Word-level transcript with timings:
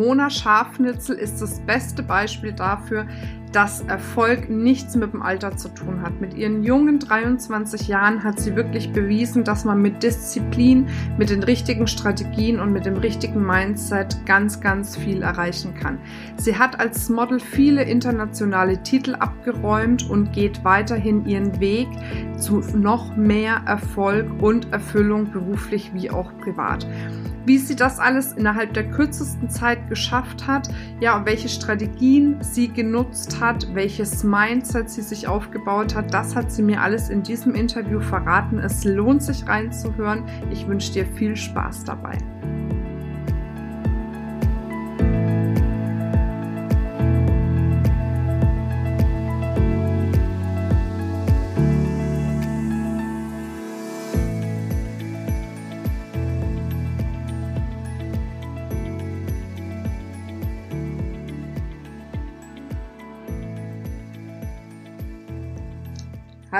Mona 0.00 0.30
Schafnitzel 0.30 1.16
ist 1.16 1.42
das 1.42 1.60
beste 1.60 2.02
Beispiel 2.02 2.54
dafür, 2.54 3.06
dass 3.52 3.82
Erfolg 3.82 4.48
nichts 4.48 4.96
mit 4.96 5.12
dem 5.12 5.20
Alter 5.20 5.58
zu 5.58 5.68
tun 5.68 6.00
hat. 6.00 6.22
Mit 6.22 6.32
ihren 6.32 6.62
jungen 6.64 7.00
23 7.00 7.86
Jahren 7.86 8.24
hat 8.24 8.40
sie 8.40 8.56
wirklich 8.56 8.92
bewiesen, 8.92 9.44
dass 9.44 9.66
man 9.66 9.82
mit 9.82 10.02
Disziplin, 10.02 10.88
mit 11.18 11.28
den 11.28 11.42
richtigen 11.42 11.86
Strategien 11.86 12.60
und 12.60 12.72
mit 12.72 12.86
dem 12.86 12.96
richtigen 12.96 13.44
Mindset 13.44 14.24
ganz, 14.24 14.62
ganz 14.62 14.96
viel 14.96 15.20
erreichen 15.20 15.74
kann. 15.74 15.98
Sie 16.38 16.56
hat 16.56 16.80
als 16.80 17.10
Model 17.10 17.38
viele 17.38 17.82
internationale 17.82 18.82
Titel 18.82 19.16
abgeräumt 19.16 20.08
und 20.08 20.32
geht 20.32 20.64
weiterhin 20.64 21.26
ihren 21.26 21.60
Weg 21.60 21.88
zu 22.38 22.60
noch 22.74 23.16
mehr 23.16 23.60
Erfolg 23.66 24.30
und 24.40 24.72
Erfüllung 24.72 25.30
beruflich 25.30 25.90
wie 25.92 26.10
auch 26.10 26.30
privat 26.38 26.86
wie 27.46 27.58
sie 27.58 27.76
das 27.76 27.98
alles 27.98 28.32
innerhalb 28.32 28.74
der 28.74 28.90
kürzesten 28.90 29.48
Zeit 29.48 29.88
geschafft 29.88 30.46
hat, 30.46 30.68
ja, 31.00 31.16
und 31.16 31.26
welche 31.26 31.48
Strategien 31.48 32.36
sie 32.40 32.68
genutzt 32.68 33.40
hat, 33.40 33.74
welches 33.74 34.24
Mindset 34.24 34.90
sie 34.90 35.02
sich 35.02 35.26
aufgebaut 35.26 35.94
hat, 35.94 36.12
das 36.12 36.36
hat 36.36 36.52
sie 36.52 36.62
mir 36.62 36.80
alles 36.80 37.08
in 37.08 37.22
diesem 37.22 37.54
Interview 37.54 38.00
verraten. 38.00 38.58
Es 38.58 38.84
lohnt 38.84 39.22
sich 39.22 39.46
reinzuhören. 39.46 40.24
Ich 40.50 40.66
wünsche 40.66 40.92
dir 40.92 41.06
viel 41.06 41.36
Spaß 41.36 41.84
dabei. 41.84 42.18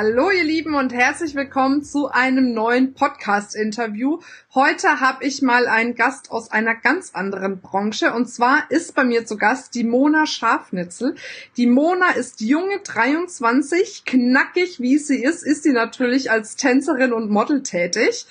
Hallo 0.03 0.31
ihr 0.31 0.45
Lieben 0.45 0.75
und 0.77 0.95
herzlich 0.95 1.35
willkommen 1.35 1.83
zu 1.83 2.09
einem 2.09 2.55
neuen 2.55 2.95
Podcast-Interview. 2.95 4.21
Heute 4.55 4.99
habe 4.99 5.27
ich 5.27 5.43
mal 5.43 5.67
einen 5.67 5.95
Gast 5.95 6.31
aus 6.31 6.51
einer 6.51 6.75
ganz 6.75 7.11
anderen 7.13 7.61
Branche 7.61 8.15
und 8.15 8.25
zwar 8.25 8.63
ist 8.71 8.95
bei 8.95 9.05
mir 9.05 9.27
zu 9.27 9.37
Gast 9.37 9.75
die 9.75 9.85
Mona 9.85 10.25
Schafnitzel. 10.25 11.17
Die 11.59 11.67
Mona 11.67 12.13
ist 12.13 12.41
junge 12.41 12.81
23, 12.83 14.07
knackig 14.07 14.81
wie 14.81 14.97
sie 14.97 15.23
ist, 15.23 15.43
ist 15.43 15.65
sie 15.65 15.73
natürlich 15.73 16.31
als 16.31 16.57
Tänzerin 16.57 17.13
und 17.13 17.31
Model 17.31 17.63
tätig 17.63 18.25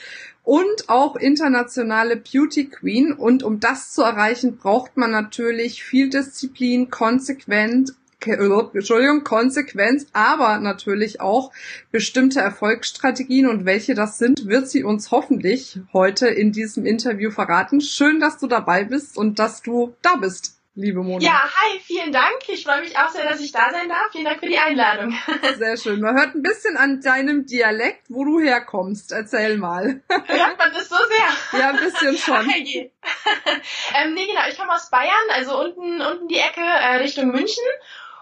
und 0.43 0.89
auch 0.89 1.17
internationale 1.17 2.17
Beauty 2.17 2.65
Queen. 2.65 3.13
Und 3.13 3.43
um 3.43 3.59
das 3.59 3.93
zu 3.93 4.01
erreichen, 4.01 4.57
braucht 4.57 4.97
man 4.97 5.11
natürlich 5.11 5.83
viel 5.83 6.09
Disziplin, 6.09 6.89
konsequent, 6.89 7.93
Entschuldigung, 8.21 9.23
Konsequenz, 9.23 10.07
aber 10.13 10.59
natürlich 10.59 11.21
auch 11.21 11.51
bestimmte 11.91 12.41
Erfolgsstrategien 12.41 13.47
und 13.47 13.65
welche 13.65 13.95
das 13.95 14.17
sind, 14.17 14.45
wird 14.47 14.69
sie 14.69 14.83
uns 14.83 15.11
hoffentlich 15.11 15.79
heute 15.93 16.27
in 16.27 16.51
diesem 16.51 16.85
Interview 16.85 17.31
verraten. 17.31 17.81
Schön, 17.81 18.19
dass 18.19 18.37
du 18.37 18.47
dabei 18.47 18.83
bist 18.83 19.17
und 19.17 19.39
dass 19.39 19.61
du 19.61 19.95
da 20.01 20.15
bist. 20.15 20.59
Liebe 20.79 21.03
Mona. 21.03 21.21
Ja, 21.21 21.43
hi, 21.43 21.79
vielen 21.81 22.13
Dank. 22.13 22.47
Ich 22.47 22.63
freue 22.63 22.79
mich 22.79 22.97
auch 22.97 23.09
sehr, 23.09 23.25
dass 23.27 23.41
ich 23.41 23.51
da 23.51 23.69
sein 23.69 23.89
darf. 23.89 24.11
Vielen 24.13 24.23
Dank 24.23 24.39
für 24.39 24.45
die 24.45 24.57
Einladung. 24.57 25.13
Sehr 25.57 25.75
schön. 25.75 25.99
Man 25.99 26.15
hört 26.17 26.35
ein 26.35 26.41
bisschen 26.41 26.77
an 26.77 27.01
deinem 27.01 27.45
Dialekt, 27.45 28.03
wo 28.07 28.23
du 28.23 28.39
herkommst. 28.39 29.11
Erzähl 29.11 29.57
mal. 29.57 30.01
Hört 30.07 30.57
man 30.57 30.71
das 30.71 30.87
so 30.87 30.95
sehr? 30.95 31.59
Ja, 31.59 31.69
ein 31.71 31.79
bisschen 31.79 32.17
schon. 32.17 32.49
ähm, 32.49 34.13
nee, 34.13 34.25
genau. 34.25 34.41
Ich 34.49 34.57
komme 34.57 34.71
aus 34.71 34.89
Bayern, 34.89 35.11
also 35.33 35.59
unten, 35.59 36.01
unten 36.01 36.29
die 36.29 36.37
Ecke 36.37 36.61
äh, 36.61 36.95
Richtung 36.97 37.31
München. 37.31 37.65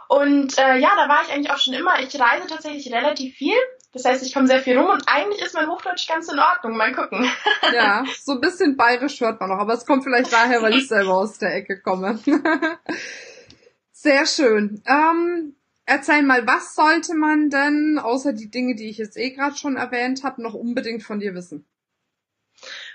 Und 0.08 0.58
äh, 0.58 0.78
ja, 0.78 0.90
da 0.96 1.10
war 1.10 1.24
ich 1.24 1.34
eigentlich 1.34 1.52
auch 1.52 1.58
schon 1.58 1.74
immer. 1.74 2.00
Ich 2.00 2.20
reise 2.20 2.48
tatsächlich 2.48 2.92
relativ 2.94 3.36
viel. 3.36 3.58
Das 3.94 4.06
heißt, 4.06 4.24
ich 4.26 4.34
komme 4.34 4.48
sehr 4.48 4.62
viel 4.62 4.78
rum 4.78 4.90
und 4.90 5.04
eigentlich 5.08 5.42
ist 5.42 5.54
mein 5.54 5.68
Hochdeutsch 5.68 6.08
ganz 6.08 6.32
in 6.32 6.40
Ordnung. 6.40 6.78
Mal 6.78 6.94
gucken. 6.94 7.30
Ja, 7.74 8.06
so 8.22 8.34
ein 8.34 8.42
bisschen 8.42 8.78
bayerisch 8.78 9.20
hört 9.20 9.40
man 9.40 9.50
noch, 9.50 9.58
aber 9.58 9.74
es 9.74 9.86
kommt 9.86 10.04
vielleicht 10.04 10.32
daher, 10.32 10.62
weil 10.62 10.76
ich 10.76 10.88
selber 10.88 11.16
aus 11.16 11.38
der 11.38 11.56
Ecke 11.56 11.82
komme. 11.82 12.20
Sehr 13.92 14.26
schön. 14.26 14.82
Ähm, 14.86 15.56
erzähl 15.86 16.22
mal, 16.22 16.46
was 16.48 16.76
sollte 16.76 17.16
man 17.16 17.50
denn, 17.50 18.00
außer 18.02 18.34
die 18.34 18.50
Dinge, 18.50 18.76
die 18.76 18.90
ich 18.90 18.98
jetzt 18.98 19.18
eh 19.18 19.32
gerade 19.32 19.58
schon 19.58 19.76
erwähnt 19.76 20.24
habe, 20.24 20.42
noch 20.42 20.54
unbedingt 20.54 21.04
von 21.04 21.20
dir 21.20 21.34
wissen? 21.34 21.68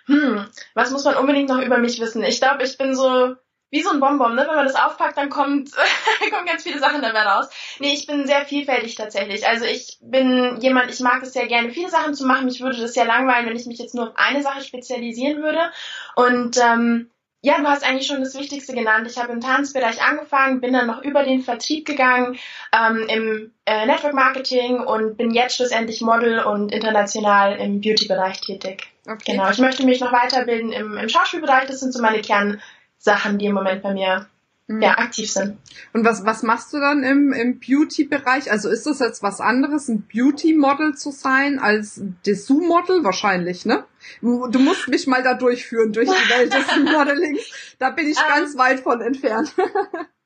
Hm, 0.07 0.47
was 0.75 0.91
muss 0.91 1.05
man 1.05 1.17
unbedingt 1.17 1.49
noch 1.49 1.61
über 1.61 1.79
mich 1.79 2.01
wissen? 2.01 2.23
Ich 2.23 2.41
glaube, 2.41 2.63
ich 2.65 2.79
bin 2.79 2.95
so 2.95 3.35
wie 3.73 3.83
so 3.83 3.91
ein 3.91 4.01
Bonbon, 4.01 4.35
ne? 4.35 4.45
Wenn 4.47 4.55
man 4.55 4.67
das 4.67 4.77
aufpackt, 4.77 5.17
dann 5.17 5.31
kommt, 5.31 5.71
kommen 6.31 6.47
ganz 6.47 6.63
viele 6.63 6.79
Sachen 6.79 7.01
dabei 7.01 7.23
raus. 7.23 7.49
Nee, 7.81 7.95
ich 7.95 8.07
bin 8.07 8.27
sehr 8.27 8.45
vielfältig 8.45 8.95
tatsächlich. 8.95 9.49
Also 9.49 9.65
ich 9.65 9.99
bin 10.03 10.59
jemand, 10.61 10.91
ich 10.91 11.01
mag 11.01 11.23
es 11.23 11.33
sehr 11.33 11.47
gerne, 11.47 11.71
viele 11.71 11.89
Sachen 11.89 12.13
zu 12.13 12.27
machen. 12.27 12.45
Mich 12.45 12.61
würde 12.61 12.79
das 12.79 12.93
sehr 12.93 13.07
langweilen, 13.07 13.47
wenn 13.47 13.57
ich 13.57 13.67
mich 13.67 13.79
jetzt 13.79 13.95
nur 13.95 14.09
auf 14.09 14.17
eine 14.17 14.43
Sache 14.43 14.61
spezialisieren 14.61 15.43
würde. 15.43 15.73
Und 16.17 16.59
ähm, 16.63 17.11
ja, 17.41 17.59
du 17.59 17.67
hast 17.67 17.83
eigentlich 17.83 18.07
schon 18.07 18.21
das 18.21 18.39
Wichtigste 18.39 18.75
genannt. 18.75 19.09
Ich 19.11 19.17
habe 19.17 19.33
im 19.33 19.41
Tanzbereich 19.41 20.03
angefangen, 20.03 20.61
bin 20.61 20.75
dann 20.75 20.87
noch 20.87 21.03
über 21.03 21.25
den 21.25 21.41
Vertrieb 21.41 21.87
gegangen, 21.87 22.39
ähm, 22.79 23.07
im 23.09 23.53
äh, 23.65 23.87
Network 23.87 24.13
Marketing 24.13 24.81
und 24.81 25.17
bin 25.17 25.31
jetzt 25.31 25.57
schlussendlich 25.57 26.03
Model 26.03 26.41
und 26.41 26.71
international 26.71 27.57
im 27.57 27.81
Beauty-Bereich 27.81 28.43
tätig. 28.43 28.87
Okay. 29.09 29.33
Genau, 29.33 29.51
ich 29.51 29.59
möchte 29.59 29.85
mich 29.85 30.01
noch 30.01 30.13
weiterbilden 30.13 30.73
im, 30.73 30.99
im 30.99 31.09
Schauspielbereich. 31.09 31.67
Das 31.67 31.81
sind 31.81 31.93
so 31.93 32.03
meine 32.03 32.21
Kern, 32.21 32.61
Sachen, 33.03 33.39
die 33.39 33.47
im 33.47 33.55
Moment 33.55 33.83
bei 33.83 33.93
mir 33.93 34.29
mhm. 34.69 34.81
ja, 34.81 34.99
aktiv 34.99 35.31
sind. 35.31 35.59
Und 35.93 36.05
was, 36.05 36.25
was 36.25 36.45
machst 36.45 36.73
du 36.73 36.79
dann 36.79 37.03
im, 37.03 37.33
im 37.33 37.59
Beauty-Bereich? 37.59 38.51
Also 38.51 38.69
ist 38.69 38.87
das 38.87 39.01
jetzt 39.01 39.25
was 39.25 39.41
anderes, 39.41 39.89
ein 39.89 40.07
Beauty-Model 40.07 40.95
zu 40.95 41.11
sein 41.11 41.59
als 41.59 42.01
Dessous-Model? 42.25 43.03
Wahrscheinlich, 43.03 43.67
ne? 43.67 43.85
Du, 44.21 44.59
musst 44.61 44.87
mich 44.89 45.09
mal 45.09 45.25
da 45.25 45.35
durchführen 45.35 45.93
durch 45.93 46.09
die 46.09 46.31
Welt 46.31 46.55
des 46.55 46.67
Modelings. 46.93 47.75
Da 47.81 47.91
bin 47.91 48.09
ich 48.09 48.17
ganz 48.17 48.53
ähm, 48.53 48.59
weit 48.59 48.81
von 48.81 49.01
entfernt. 49.01 49.53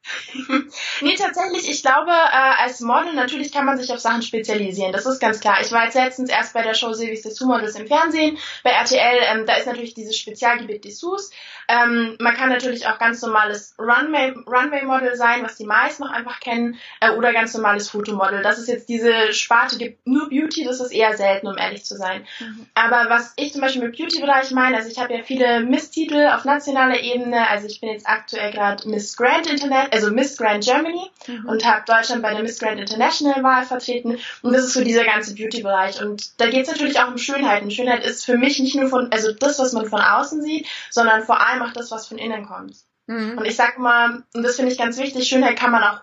nee, 1.01 1.15
tatsächlich, 1.17 1.69
ich 1.69 1.83
glaube, 1.83 2.11
äh, 2.11 2.63
als 2.63 2.81
Model 2.81 3.15
natürlich 3.15 3.53
kann 3.53 3.67
man 3.67 3.79
sich 3.79 3.93
auf 3.93 3.99
Sachen 3.99 4.23
spezialisieren. 4.23 4.93
Das 4.93 5.07
ist 5.07 5.21
ganz 5.21 5.41
klar. 5.41 5.59
Ich 5.61 5.73
war 5.73 5.85
jetzt 5.85 5.95
letztens 5.95 6.31
erst 6.31 6.55
bei 6.55 6.63
der 6.63 6.75
Show 6.75 6.93
Silvis 6.93 7.23
Dessous 7.23 7.47
Models 7.47 7.75
im 7.77 7.87
Fernsehen. 7.87 8.39
Bei 8.63 8.71
RTL, 8.71 9.19
ähm, 9.33 9.47
da 9.47 9.55
ist 9.55 9.67
natürlich 9.67 9.95
dieses 9.95 10.17
Spezialgebiet 10.17 10.85
Dessous. 10.85 11.31
Ähm, 11.69 12.17
man 12.21 12.35
kann 12.35 12.49
natürlich 12.49 12.87
auch 12.87 12.99
ganz 12.99 13.21
normales 13.23 13.75
Runway, 13.79 14.35
Runway 14.47 14.85
Model 14.85 15.17
sein, 15.17 15.43
was 15.43 15.57
die 15.57 15.67
meisten 15.67 16.05
noch 16.05 16.13
einfach 16.13 16.39
kennen, 16.39 16.79
äh, 17.01 17.11
oder 17.11 17.33
ganz 17.33 17.55
normales 17.55 17.91
Fotomodel. 17.91 18.43
Das 18.43 18.59
ist 18.59 18.69
jetzt 18.69 18.89
diese 18.89 19.33
Sparte, 19.33 19.77
gibt 19.77 20.07
nur 20.07 20.29
Beauty, 20.29 20.65
das 20.65 20.81
ist 20.81 20.93
eher 20.93 21.17
selten, 21.17 21.49
um 21.49 21.59
ehrlich 21.59 21.85
zu 21.85 21.97
sein. 21.97 22.25
Mhm. 22.39 22.67
Aber 22.75 23.11
was 23.11 23.33
ich 23.37 23.53
zum 23.53 23.63
Beispiel 23.63 23.83
mit 23.83 23.97
Beauty-Bereich 23.97 24.53
meine, 24.53 24.77
also 24.77 24.89
ich 24.89 24.99
habe 24.99 25.15
ja 25.15 25.23
viele 25.23 25.61
Miss-Titel 25.61 26.29
auf 26.33 26.45
nationaler 26.45 27.01
Ebene. 27.01 27.49
Also 27.49 27.67
ich 27.67 27.81
bin 27.81 27.91
jetzt 27.91 28.07
aktuell 28.07 28.53
gerade 28.53 28.89
Miss 28.89 29.17
Grand 29.17 29.47
Internet, 29.49 29.93
also 29.97 30.13
Miss 30.13 30.37
Grand 30.37 30.65
Germany 30.65 31.11
mhm. 31.27 31.49
und 31.49 31.65
habe 31.65 31.85
Deutschland 31.87 32.23
bei 32.23 32.33
der 32.33 32.43
Miss 32.43 32.59
Grand 32.59 32.81
International 32.81 33.43
Wahl 33.43 33.65
vertreten. 33.65 34.19
Und 34.43 34.53
das 34.53 34.65
ist 34.65 34.75
so 34.75 34.85
dieser 34.85 35.05
ganze 35.05 35.35
Beauty-Bereich. 35.35 36.03
Und 36.03 36.41
da 36.41 36.49
geht 36.49 36.63
es 36.63 36.69
natürlich 36.69 37.01
auch 37.01 37.09
um 37.09 37.19
Schönheit. 37.19 37.63
Und 37.63 37.73
Schönheit 37.73 38.05
ist 38.05 38.25
für 38.25 38.39
mich 38.39 38.59
nicht 38.61 38.77
nur 38.77 38.89
von, 38.89 39.11
also 39.13 39.33
das, 39.33 39.59
was 39.59 39.73
man 39.73 39.87
von 39.87 40.01
außen 40.01 40.43
sieht, 40.43 40.67
sondern 40.91 41.23
vor 41.23 41.45
allem 41.47 41.63
auch 41.63 41.73
das, 41.73 41.91
was 41.91 42.07
von 42.07 42.19
innen 42.19 42.47
kommt. 42.47 42.77
Mhm. 43.07 43.39
Und 43.39 43.45
ich 43.45 43.57
sag 43.57 43.79
mal, 43.79 44.23
und 44.35 44.43
das 44.43 44.57
finde 44.57 44.73
ich 44.73 44.79
ganz 44.79 44.99
wichtig, 44.99 45.29
Schönheit 45.29 45.59
kann 45.59 45.71
man 45.71 45.83
auch 45.83 46.01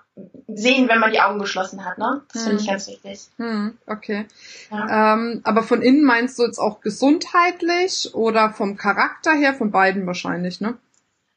sehen, 0.47 0.87
wenn 0.87 0.99
man 0.99 1.11
die 1.11 1.19
Augen 1.19 1.39
geschlossen 1.39 1.83
hat, 1.83 1.97
ne? 1.97 2.21
Das 2.31 2.43
finde 2.43 2.57
ich 2.57 2.67
mhm. 2.67 2.71
ganz 2.71 2.87
wichtig. 2.87 3.19
Mhm, 3.37 3.77
okay. 3.87 4.25
Ja. 4.71 5.13
Ähm, 5.13 5.41
aber 5.43 5.63
von 5.63 5.81
innen 5.81 6.03
meinst 6.03 6.37
du 6.37 6.43
jetzt 6.43 6.59
auch 6.59 6.81
gesundheitlich 6.81 8.13
oder 8.13 8.51
vom 8.51 8.77
Charakter 8.77 9.33
her, 9.33 9.53
von 9.53 9.71
beiden 9.71 10.05
wahrscheinlich, 10.05 10.61
ne? 10.61 10.77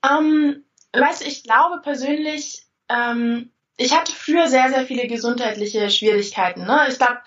Ähm, 0.08 0.62
weißt 0.92 1.22
du, 1.22 1.26
ich 1.26 1.42
glaube 1.42 1.80
persönlich, 1.82 2.62
ähm, 2.88 3.52
ich 3.76 3.94
hatte 3.94 4.12
früher 4.12 4.48
sehr, 4.48 4.70
sehr 4.70 4.86
viele 4.86 5.06
gesundheitliche 5.06 5.90
Schwierigkeiten. 5.90 6.64
Ne? 6.64 6.86
Ich 6.88 6.98
glaube, 6.98 7.20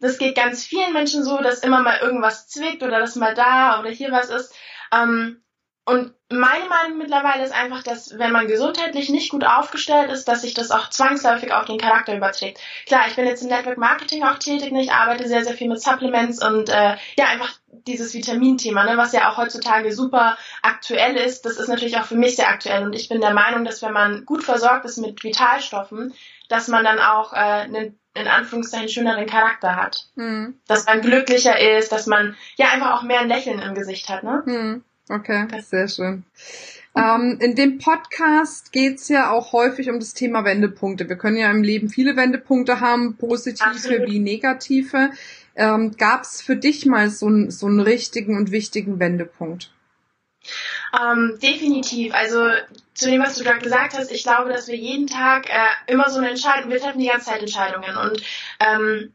das 0.00 0.18
geht 0.18 0.36
ganz 0.36 0.64
vielen 0.64 0.92
Menschen 0.92 1.24
so, 1.24 1.38
dass 1.38 1.60
immer 1.60 1.80
mal 1.80 1.98
irgendwas 2.00 2.48
zwickt 2.48 2.82
oder 2.82 2.98
dass 2.98 3.16
mal 3.16 3.34
da 3.34 3.80
oder 3.80 3.90
hier 3.90 4.10
was 4.10 4.30
ist. 4.30 4.54
Ähm, 4.92 5.42
und 5.86 6.14
meine 6.30 6.64
Meinung 6.66 6.98
mittlerweile 6.98 7.44
ist 7.44 7.52
einfach, 7.52 7.82
dass 7.82 8.18
wenn 8.18 8.32
man 8.32 8.46
gesundheitlich 8.46 9.10
nicht 9.10 9.30
gut 9.30 9.44
aufgestellt 9.44 10.10
ist, 10.10 10.26
dass 10.26 10.40
sich 10.40 10.54
das 10.54 10.70
auch 10.70 10.88
zwangsläufig 10.88 11.52
auf 11.52 11.66
den 11.66 11.78
Charakter 11.78 12.16
überträgt. 12.16 12.58
Klar, 12.86 13.04
ich 13.06 13.16
bin 13.16 13.26
jetzt 13.26 13.42
im 13.42 13.48
Network 13.48 13.76
Marketing 13.76 14.24
auch 14.24 14.38
tätig, 14.38 14.72
ne? 14.72 14.82
ich 14.82 14.92
arbeite 14.92 15.28
sehr, 15.28 15.44
sehr 15.44 15.54
viel 15.54 15.68
mit 15.68 15.82
Supplements 15.82 16.42
und 16.42 16.70
äh, 16.70 16.96
ja, 17.18 17.26
einfach 17.26 17.52
dieses 17.86 18.14
Vitaminthema, 18.14 18.84
ne, 18.84 18.96
was 18.96 19.12
ja 19.12 19.30
auch 19.30 19.36
heutzutage 19.36 19.92
super 19.92 20.36
aktuell 20.62 21.16
ist, 21.16 21.44
das 21.44 21.58
ist 21.58 21.68
natürlich 21.68 21.96
auch 21.96 22.04
für 22.04 22.16
mich 22.16 22.36
sehr 22.36 22.48
aktuell. 22.48 22.84
Und 22.84 22.94
ich 22.94 23.08
bin 23.08 23.20
der 23.20 23.34
Meinung, 23.34 23.64
dass 23.64 23.82
wenn 23.82 23.92
man 23.92 24.24
gut 24.24 24.44
versorgt 24.44 24.84
ist 24.84 24.98
mit 24.98 25.22
Vitalstoffen, 25.22 26.14
dass 26.48 26.68
man 26.68 26.84
dann 26.84 26.98
auch 26.98 27.32
äh, 27.32 27.36
einen 27.36 27.98
in 28.14 28.28
Anführungszeichen 28.28 28.88
schöneren 28.88 29.26
Charakter 29.26 29.76
hat. 29.76 30.06
Mhm. 30.14 30.54
Dass 30.68 30.86
man 30.86 31.00
glücklicher 31.00 31.58
ist, 31.78 31.90
dass 31.90 32.06
man 32.06 32.36
ja 32.56 32.68
einfach 32.68 32.92
auch 32.92 33.02
mehr 33.02 33.20
ein 33.20 33.28
Lächeln 33.28 33.58
im 33.58 33.74
Gesicht 33.74 34.08
hat. 34.08 34.22
Ne? 34.22 34.42
Mhm. 34.46 34.84
Okay, 35.08 35.46
sehr 35.60 35.88
schön. 35.88 36.24
Ähm, 36.96 37.38
in 37.40 37.56
dem 37.56 37.78
Podcast 37.78 38.72
geht's 38.72 39.08
ja 39.08 39.32
auch 39.32 39.52
häufig 39.52 39.90
um 39.90 39.98
das 39.98 40.14
Thema 40.14 40.44
Wendepunkte. 40.44 41.08
Wir 41.08 41.16
können 41.16 41.36
ja 41.36 41.50
im 41.50 41.64
Leben 41.64 41.88
viele 41.88 42.16
Wendepunkte 42.16 42.80
haben, 42.80 43.16
positive 43.16 43.68
Absolut. 43.68 44.08
wie 44.08 44.20
negative. 44.20 45.10
Ähm, 45.56 45.96
gab's 45.96 46.42
für 46.42 46.56
dich 46.56 46.86
mal 46.86 47.10
so, 47.10 47.28
so 47.48 47.66
einen 47.66 47.80
richtigen 47.80 48.36
und 48.36 48.50
wichtigen 48.50 48.98
Wendepunkt? 48.98 49.70
Ähm, 51.00 51.38
definitiv. 51.42 52.14
Also 52.14 52.50
zu 52.92 53.10
dem, 53.10 53.22
was 53.22 53.36
du 53.36 53.44
gerade 53.44 53.60
gesagt 53.60 53.94
hast, 53.96 54.12
ich 54.12 54.22
glaube, 54.22 54.50
dass 54.50 54.68
wir 54.68 54.76
jeden 54.76 55.06
Tag 55.06 55.48
äh, 55.48 55.92
immer 55.92 56.10
so 56.10 56.18
eine 56.18 56.30
Entscheidung, 56.30 56.70
wir 56.70 56.80
treffen 56.80 57.00
die 57.00 57.08
ganze 57.08 57.26
Zeit 57.26 57.40
Entscheidungen 57.40 57.96
und 57.96 58.22
ähm, 58.60 59.12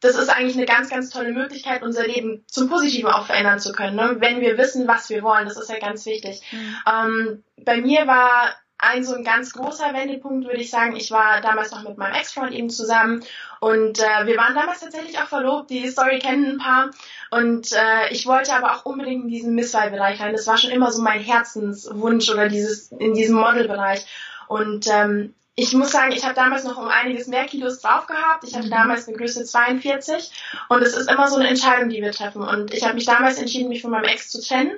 das 0.00 0.16
ist 0.16 0.28
eigentlich 0.28 0.56
eine 0.56 0.66
ganz, 0.66 0.90
ganz 0.90 1.08
tolle 1.08 1.32
Möglichkeit, 1.32 1.82
unser 1.82 2.06
Leben 2.06 2.44
zum 2.46 2.68
Positiven 2.68 3.10
auch 3.10 3.24
verändern 3.24 3.58
zu 3.58 3.72
können, 3.72 3.96
ne? 3.96 4.16
wenn 4.18 4.42
wir 4.42 4.58
wissen, 4.58 4.86
was 4.86 5.08
wir 5.08 5.22
wollen. 5.22 5.46
Das 5.46 5.56
ist 5.56 5.70
ja 5.70 5.78
ganz 5.78 6.04
wichtig. 6.04 6.42
Mhm. 6.52 6.76
Ähm, 6.86 7.44
bei 7.64 7.80
mir 7.80 8.06
war 8.06 8.54
ein 8.86 9.04
so 9.04 9.14
ein 9.14 9.24
ganz 9.24 9.52
großer 9.52 9.92
Wendepunkt, 9.94 10.46
würde 10.46 10.60
ich 10.60 10.70
sagen. 10.70 10.96
Ich 10.96 11.10
war 11.10 11.40
damals 11.40 11.70
noch 11.70 11.82
mit 11.82 11.98
meinem 11.98 12.14
Ex-Freund 12.14 12.52
eben 12.52 12.70
zusammen 12.70 13.24
und 13.60 13.98
äh, 13.98 14.26
wir 14.26 14.36
waren 14.36 14.54
damals 14.54 14.80
tatsächlich 14.80 15.18
auch 15.18 15.28
verlobt. 15.28 15.70
Die 15.70 15.88
Story 15.88 16.18
kennen 16.18 16.52
ein 16.52 16.58
paar. 16.58 16.90
Und 17.30 17.72
äh, 17.72 18.12
ich 18.12 18.26
wollte 18.26 18.54
aber 18.54 18.74
auch 18.74 18.84
unbedingt 18.84 19.24
in 19.24 19.30
diesen 19.30 19.54
Misswahlbereich 19.54 20.20
rein. 20.20 20.32
Das 20.32 20.46
war 20.46 20.58
schon 20.58 20.70
immer 20.70 20.92
so 20.92 21.02
mein 21.02 21.20
Herzenswunsch 21.20 22.28
oder 22.30 22.48
dieses 22.48 22.92
in 22.92 23.14
diesem 23.14 23.36
Modelbereich. 23.36 24.04
Und 24.48 24.86
ähm, 24.90 25.34
ich 25.56 25.72
muss 25.72 25.92
sagen, 25.92 26.12
ich 26.12 26.24
habe 26.24 26.34
damals 26.34 26.64
noch 26.64 26.76
um 26.76 26.88
einiges 26.88 27.26
mehr 27.26 27.44
Kilos 27.44 27.80
drauf 27.80 28.06
gehabt. 28.06 28.44
Ich 28.44 28.54
hatte 28.54 28.66
mhm. 28.66 28.72
damals 28.72 29.08
eine 29.08 29.16
Größe 29.16 29.44
42 29.44 30.30
und 30.68 30.82
es 30.82 30.96
ist 30.96 31.10
immer 31.10 31.28
so 31.28 31.36
eine 31.36 31.48
Entscheidung, 31.48 31.88
die 31.88 32.02
wir 32.02 32.12
treffen. 32.12 32.42
Und 32.42 32.74
ich 32.74 32.82
habe 32.84 32.94
mich 32.94 33.04
damals 33.04 33.38
entschieden, 33.38 33.68
mich 33.68 33.82
von 33.82 33.92
meinem 33.92 34.04
Ex 34.04 34.30
zu 34.30 34.42
trennen, 34.42 34.72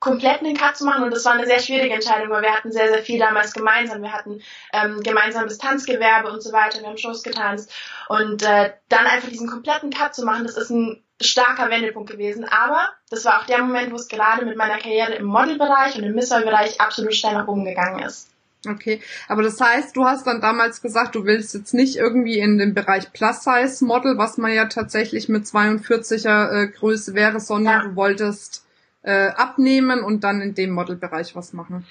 komplett 0.00 0.40
einen 0.40 0.56
Cut 0.56 0.76
zu 0.76 0.84
machen 0.84 1.04
und 1.04 1.10
das 1.12 1.24
war 1.24 1.32
eine 1.32 1.46
sehr 1.46 1.58
schwierige 1.58 1.94
Entscheidung, 1.94 2.30
weil 2.30 2.42
wir 2.42 2.54
hatten 2.54 2.70
sehr, 2.70 2.88
sehr 2.88 3.02
viel 3.02 3.18
damals 3.18 3.52
gemeinsam. 3.52 4.02
Wir 4.02 4.12
hatten 4.12 4.40
ähm, 4.72 5.00
gemeinsames 5.02 5.58
Tanzgewerbe 5.58 6.30
und 6.30 6.42
so 6.42 6.52
weiter, 6.52 6.80
wir 6.80 6.88
haben 6.88 6.98
Shows 6.98 7.22
getanzt 7.22 7.72
und 8.08 8.42
äh, 8.42 8.72
dann 8.88 9.06
einfach 9.06 9.28
diesen 9.28 9.48
kompletten 9.48 9.90
Cut 9.90 10.14
zu 10.14 10.24
machen, 10.24 10.44
das 10.44 10.56
ist 10.56 10.70
ein 10.70 11.02
starker 11.20 11.68
Wendepunkt 11.70 12.10
gewesen. 12.10 12.44
Aber 12.44 12.90
das 13.10 13.24
war 13.24 13.40
auch 13.40 13.46
der 13.46 13.58
Moment, 13.58 13.90
wo 13.90 13.96
es 13.96 14.08
gerade 14.08 14.44
mit 14.44 14.56
meiner 14.56 14.78
Karriere 14.78 15.14
im 15.14 15.26
Modelbereich 15.26 15.96
und 15.96 16.04
im 16.04 16.14
Misswahlbereich 16.14 16.80
absolut 16.80 17.14
steil 17.14 17.34
nach 17.34 17.48
oben 17.48 17.64
gegangen 17.64 18.00
ist. 18.00 18.30
Okay, 18.66 19.00
aber 19.28 19.42
das 19.42 19.60
heißt, 19.60 19.96
du 19.96 20.04
hast 20.04 20.26
dann 20.26 20.40
damals 20.40 20.82
gesagt, 20.82 21.14
du 21.14 21.24
willst 21.24 21.54
jetzt 21.54 21.74
nicht 21.74 21.96
irgendwie 21.96 22.40
in 22.40 22.58
den 22.58 22.74
Bereich 22.74 23.12
Plus-Size-Model, 23.12 24.18
was 24.18 24.36
man 24.36 24.52
ja 24.52 24.66
tatsächlich 24.66 25.28
mit 25.28 25.44
42er 25.44 26.50
äh, 26.50 26.66
Größe 26.68 27.14
wäre, 27.14 27.38
sondern 27.38 27.82
ja. 27.82 27.88
du 27.88 27.96
wolltest 27.96 28.64
äh, 29.08 29.28
abnehmen 29.28 30.04
und 30.04 30.22
dann 30.22 30.42
in 30.42 30.54
dem 30.54 30.70
Modelbereich 30.70 31.34
was 31.34 31.54
machen. 31.54 31.86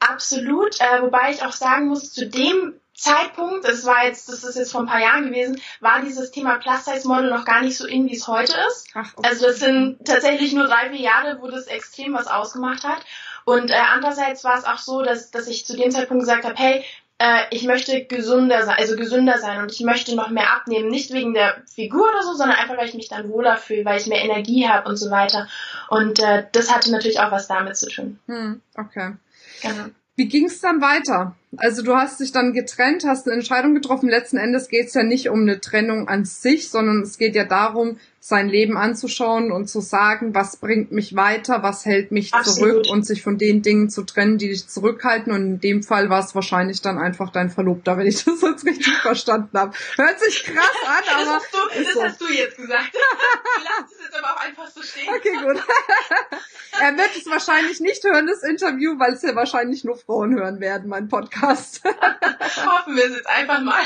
Absolut, 0.00 0.80
äh, 0.80 1.02
wobei 1.02 1.30
ich 1.30 1.44
auch 1.44 1.52
sagen 1.52 1.86
muss, 1.86 2.12
zu 2.12 2.26
dem 2.26 2.74
Zeitpunkt, 2.92 3.64
das 3.64 3.86
war 3.86 4.04
jetzt, 4.04 4.28
das 4.28 4.42
ist 4.42 4.56
jetzt 4.56 4.72
vor 4.72 4.80
ein 4.80 4.88
paar 4.88 5.00
Jahren 5.00 5.26
gewesen, 5.26 5.60
war 5.80 6.02
dieses 6.02 6.32
Thema 6.32 6.58
Plus-Size-Model 6.58 7.30
noch 7.30 7.44
gar 7.44 7.62
nicht 7.62 7.76
so 7.76 7.86
in, 7.86 8.08
wie 8.08 8.16
es 8.16 8.26
heute 8.26 8.54
ist. 8.68 8.88
Ach, 8.94 9.12
okay. 9.14 9.28
Also 9.28 9.46
das 9.46 9.60
sind 9.60 10.04
tatsächlich 10.04 10.52
nur 10.52 10.66
drei, 10.66 10.90
vier 10.90 11.00
Jahre, 11.00 11.38
wo 11.40 11.46
das 11.46 11.68
extrem 11.68 12.14
was 12.14 12.26
ausgemacht 12.26 12.82
hat. 12.82 13.04
Und 13.44 13.70
äh, 13.70 13.74
andererseits 13.74 14.42
war 14.42 14.58
es 14.58 14.64
auch 14.64 14.78
so, 14.78 15.02
dass, 15.02 15.30
dass 15.30 15.46
ich 15.46 15.66
zu 15.66 15.76
dem 15.76 15.92
Zeitpunkt 15.92 16.22
gesagt 16.22 16.44
habe, 16.44 16.56
hey, 16.56 16.84
äh, 17.18 17.42
ich 17.50 17.64
möchte 17.64 18.04
gesünder 18.04 18.64
sein, 18.64 18.76
also 18.78 18.96
gesünder 18.96 19.38
sein 19.38 19.60
und 19.60 19.72
ich 19.72 19.80
möchte 19.80 20.14
noch 20.14 20.30
mehr 20.30 20.52
abnehmen, 20.52 20.88
nicht 20.88 21.12
wegen 21.12 21.34
der 21.34 21.62
Figur 21.72 22.02
oder 22.02 22.22
so, 22.22 22.34
sondern 22.34 22.58
einfach, 22.58 22.76
weil 22.76 22.88
ich 22.88 22.94
mich 22.94 23.08
dann 23.08 23.28
wohler 23.28 23.56
fühle, 23.56 23.84
weil 23.84 24.00
ich 24.00 24.06
mehr 24.06 24.22
Energie 24.22 24.68
habe 24.68 24.88
und 24.88 24.96
so 24.96 25.10
weiter. 25.10 25.48
Und 25.88 26.20
äh, 26.20 26.44
das 26.52 26.72
hatte 26.72 26.90
natürlich 26.92 27.20
auch 27.20 27.32
was 27.32 27.48
damit 27.48 27.76
zu 27.76 27.88
tun. 27.88 28.18
Hm, 28.26 28.60
okay. 28.76 29.14
Genau. 29.62 29.86
Wie 30.14 30.26
ging 30.26 30.46
es 30.46 30.60
dann 30.60 30.80
weiter? 30.80 31.36
Also 31.56 31.82
du 31.82 31.94
hast 31.94 32.18
dich 32.18 32.32
dann 32.32 32.52
getrennt, 32.52 33.04
hast 33.04 33.26
eine 33.26 33.36
Entscheidung 33.36 33.74
getroffen. 33.74 34.08
Letzten 34.08 34.36
Endes 34.36 34.68
geht 34.68 34.88
es 34.88 34.94
ja 34.94 35.04
nicht 35.04 35.28
um 35.28 35.42
eine 35.42 35.60
Trennung 35.60 36.08
an 36.08 36.24
sich, 36.24 36.70
sondern 36.70 37.02
es 37.02 37.18
geht 37.18 37.36
ja 37.36 37.44
darum, 37.44 37.98
sein 38.28 38.50
Leben 38.50 38.76
anzuschauen 38.76 39.50
und 39.50 39.70
zu 39.70 39.80
sagen, 39.80 40.34
was 40.34 40.58
bringt 40.58 40.92
mich 40.92 41.16
weiter, 41.16 41.62
was 41.62 41.86
hält 41.86 42.12
mich 42.12 42.34
Absolut. 42.34 42.84
zurück 42.84 42.86
und 42.92 43.06
sich 43.06 43.22
von 43.22 43.38
den 43.38 43.62
Dingen 43.62 43.88
zu 43.88 44.02
trennen, 44.02 44.36
die 44.36 44.48
dich 44.48 44.68
zurückhalten. 44.68 45.32
Und 45.32 45.42
in 45.42 45.60
dem 45.60 45.82
Fall 45.82 46.10
war 46.10 46.20
es 46.20 46.34
wahrscheinlich 46.34 46.82
dann 46.82 46.98
einfach 46.98 47.30
dein 47.30 47.48
Verlobter, 47.48 47.96
wenn 47.96 48.06
ich 48.06 48.22
das 48.24 48.42
jetzt 48.42 48.66
richtig 48.66 48.92
verstanden 48.98 49.58
habe. 49.58 49.72
Hört 49.96 50.20
sich 50.20 50.44
krass 50.44 50.76
an, 50.86 51.04
aber. 51.14 51.24
Das, 51.24 51.42
hast 51.42 51.54
du, 51.54 51.84
das 51.84 51.94
so. 51.94 52.02
hast 52.02 52.20
du 52.20 52.26
jetzt 52.26 52.56
gesagt. 52.58 52.92
lässt 53.62 53.92
es 53.92 54.04
jetzt 54.04 54.18
aber 54.18 54.36
auch 54.36 54.44
einfach 54.44 54.66
so 54.68 54.82
stehen. 54.82 55.08
Okay, 55.08 55.32
gut. 55.32 55.62
er 56.80 56.96
wird 56.98 57.16
es 57.16 57.26
wahrscheinlich 57.30 57.80
nicht 57.80 58.04
hören, 58.04 58.26
das 58.26 58.42
Interview, 58.42 58.98
weil 58.98 59.14
es 59.14 59.22
ja 59.22 59.34
wahrscheinlich 59.34 59.84
nur 59.84 59.96
Frauen 59.96 60.38
hören 60.38 60.60
werden, 60.60 60.90
mein 60.90 61.08
Podcast. 61.08 61.82
Hoffen 61.82 62.94
wir 62.94 63.06
es 63.06 63.16
jetzt 63.16 63.28
einfach 63.28 63.62
mal. 63.62 63.80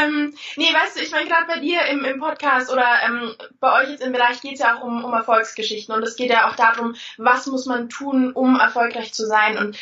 ähm, 0.00 0.34
nee, 0.56 0.74
weißt 0.74 0.96
du, 0.96 1.00
ich 1.00 1.12
meine, 1.12 1.28
gerade 1.28 1.46
bei 1.46 1.60
dir 1.60 1.82
im, 1.86 2.04
im 2.04 2.18
Podcast 2.18 2.72
oder 2.72 3.03
ähm, 3.06 3.34
bei 3.60 3.82
euch 3.82 3.90
jetzt 3.90 4.02
im 4.02 4.12
Bereich 4.12 4.40
geht 4.40 4.54
es 4.54 4.60
ja 4.60 4.76
auch 4.76 4.82
um, 4.82 5.04
um 5.04 5.12
Erfolgsgeschichten 5.12 5.94
und 5.94 6.02
es 6.02 6.16
geht 6.16 6.30
ja 6.30 6.48
auch 6.48 6.56
darum, 6.56 6.94
was 7.16 7.46
muss 7.46 7.66
man 7.66 7.88
tun, 7.88 8.32
um 8.32 8.58
erfolgreich 8.58 9.12
zu 9.12 9.26
sein. 9.26 9.58
Und 9.58 9.76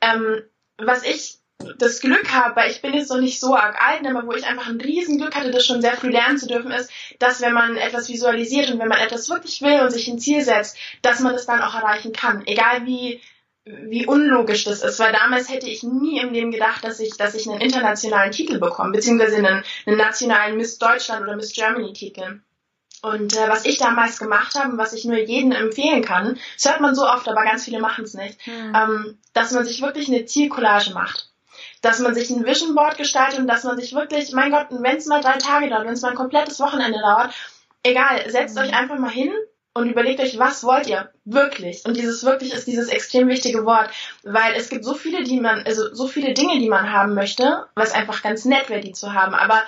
ähm, 0.00 0.42
was 0.78 1.02
ich 1.04 1.38
das 1.78 2.00
Glück 2.00 2.32
habe, 2.32 2.56
weil 2.56 2.70
ich 2.70 2.82
bin 2.82 2.94
jetzt 2.94 3.10
noch 3.10 3.18
nicht 3.18 3.40
so 3.40 3.56
arg 3.56 3.76
alt, 3.80 4.06
aber 4.06 4.26
wo 4.26 4.32
ich 4.32 4.46
einfach 4.46 4.68
ein 4.68 4.80
Riesenglück 4.80 5.34
hatte, 5.34 5.50
das 5.50 5.66
schon 5.66 5.82
sehr 5.82 5.96
früh 5.96 6.10
lernen 6.10 6.38
zu 6.38 6.46
dürfen, 6.46 6.70
ist, 6.70 6.90
dass 7.18 7.40
wenn 7.40 7.52
man 7.52 7.76
etwas 7.76 8.08
visualisiert 8.08 8.70
und 8.70 8.78
wenn 8.78 8.88
man 8.88 9.00
etwas 9.00 9.28
wirklich 9.28 9.60
will 9.60 9.80
und 9.80 9.90
sich 9.90 10.06
ein 10.08 10.20
Ziel 10.20 10.42
setzt, 10.42 10.76
dass 11.02 11.20
man 11.20 11.32
das 11.32 11.46
dann 11.46 11.60
auch 11.60 11.74
erreichen 11.74 12.12
kann. 12.12 12.46
Egal 12.46 12.86
wie 12.86 13.20
wie 13.70 14.06
unlogisch 14.06 14.64
das 14.64 14.82
ist, 14.82 14.98
weil 14.98 15.12
damals 15.12 15.50
hätte 15.50 15.68
ich 15.68 15.82
nie 15.82 16.20
im 16.20 16.32
Leben 16.32 16.50
gedacht, 16.50 16.84
dass 16.84 17.00
ich, 17.00 17.16
dass 17.16 17.34
ich 17.34 17.48
einen 17.48 17.60
internationalen 17.60 18.32
Titel 18.32 18.58
bekomme, 18.58 18.92
beziehungsweise 18.92 19.36
einen, 19.36 19.62
einen 19.86 19.96
nationalen 19.96 20.56
Miss 20.56 20.78
Deutschland 20.78 21.22
oder 21.22 21.36
Miss 21.36 21.52
Germany 21.52 21.92
Titel. 21.92 22.40
Und 23.02 23.36
äh, 23.36 23.48
was 23.48 23.64
ich 23.64 23.78
damals 23.78 24.18
gemacht 24.18 24.54
habe, 24.54 24.76
was 24.76 24.92
ich 24.92 25.04
nur 25.04 25.18
jedem 25.18 25.52
empfehlen 25.52 26.02
kann, 26.02 26.38
das 26.56 26.70
hört 26.70 26.80
man 26.80 26.94
so 26.94 27.06
oft, 27.06 27.28
aber 27.28 27.44
ganz 27.44 27.64
viele 27.64 27.80
machen 27.80 28.04
es 28.04 28.14
nicht, 28.14 28.44
mhm. 28.46 28.72
ähm, 28.74 29.18
dass 29.32 29.52
man 29.52 29.64
sich 29.64 29.80
wirklich 29.82 30.08
eine 30.08 30.24
Zielcollage 30.24 30.92
macht. 30.92 31.30
Dass 31.80 32.00
man 32.00 32.14
sich 32.14 32.28
ein 32.30 32.44
Vision 32.44 32.74
Board 32.74 32.98
gestaltet 32.98 33.38
und 33.38 33.46
dass 33.46 33.62
man 33.62 33.78
sich 33.78 33.94
wirklich, 33.94 34.32
mein 34.32 34.50
Gott, 34.50 34.66
wenn 34.70 34.96
es 34.96 35.06
mal 35.06 35.20
drei 35.20 35.38
Tage 35.38 35.68
dauert, 35.68 35.86
wenn 35.86 35.92
es 35.92 36.02
mal 36.02 36.10
ein 36.10 36.16
komplettes 36.16 36.58
Wochenende 36.58 36.98
dauert, 36.98 37.32
egal, 37.84 38.28
setzt 38.28 38.56
mhm. 38.56 38.62
euch 38.62 38.74
einfach 38.74 38.98
mal 38.98 39.10
hin 39.10 39.32
und 39.74 39.88
überlegt 39.88 40.20
euch, 40.20 40.38
was 40.38 40.64
wollt 40.64 40.88
ihr 40.88 41.12
wirklich? 41.24 41.84
Und 41.84 41.96
dieses 41.96 42.24
wirklich 42.24 42.52
ist 42.52 42.66
dieses 42.66 42.88
extrem 42.88 43.28
wichtige 43.28 43.64
Wort, 43.64 43.90
weil 44.24 44.54
es 44.54 44.70
gibt 44.70 44.84
so 44.84 44.94
viele, 44.94 45.22
die 45.22 45.40
man, 45.40 45.62
also 45.64 45.94
so 45.94 46.08
viele 46.08 46.34
Dinge, 46.34 46.58
die 46.58 46.68
man 46.68 46.92
haben 46.92 47.14
möchte, 47.14 47.66
was 47.76 47.92
einfach 47.92 48.22
ganz 48.22 48.44
nett 48.44 48.68
wäre, 48.68 48.80
die 48.80 48.92
zu 48.92 49.14
haben. 49.14 49.34
Aber 49.34 49.62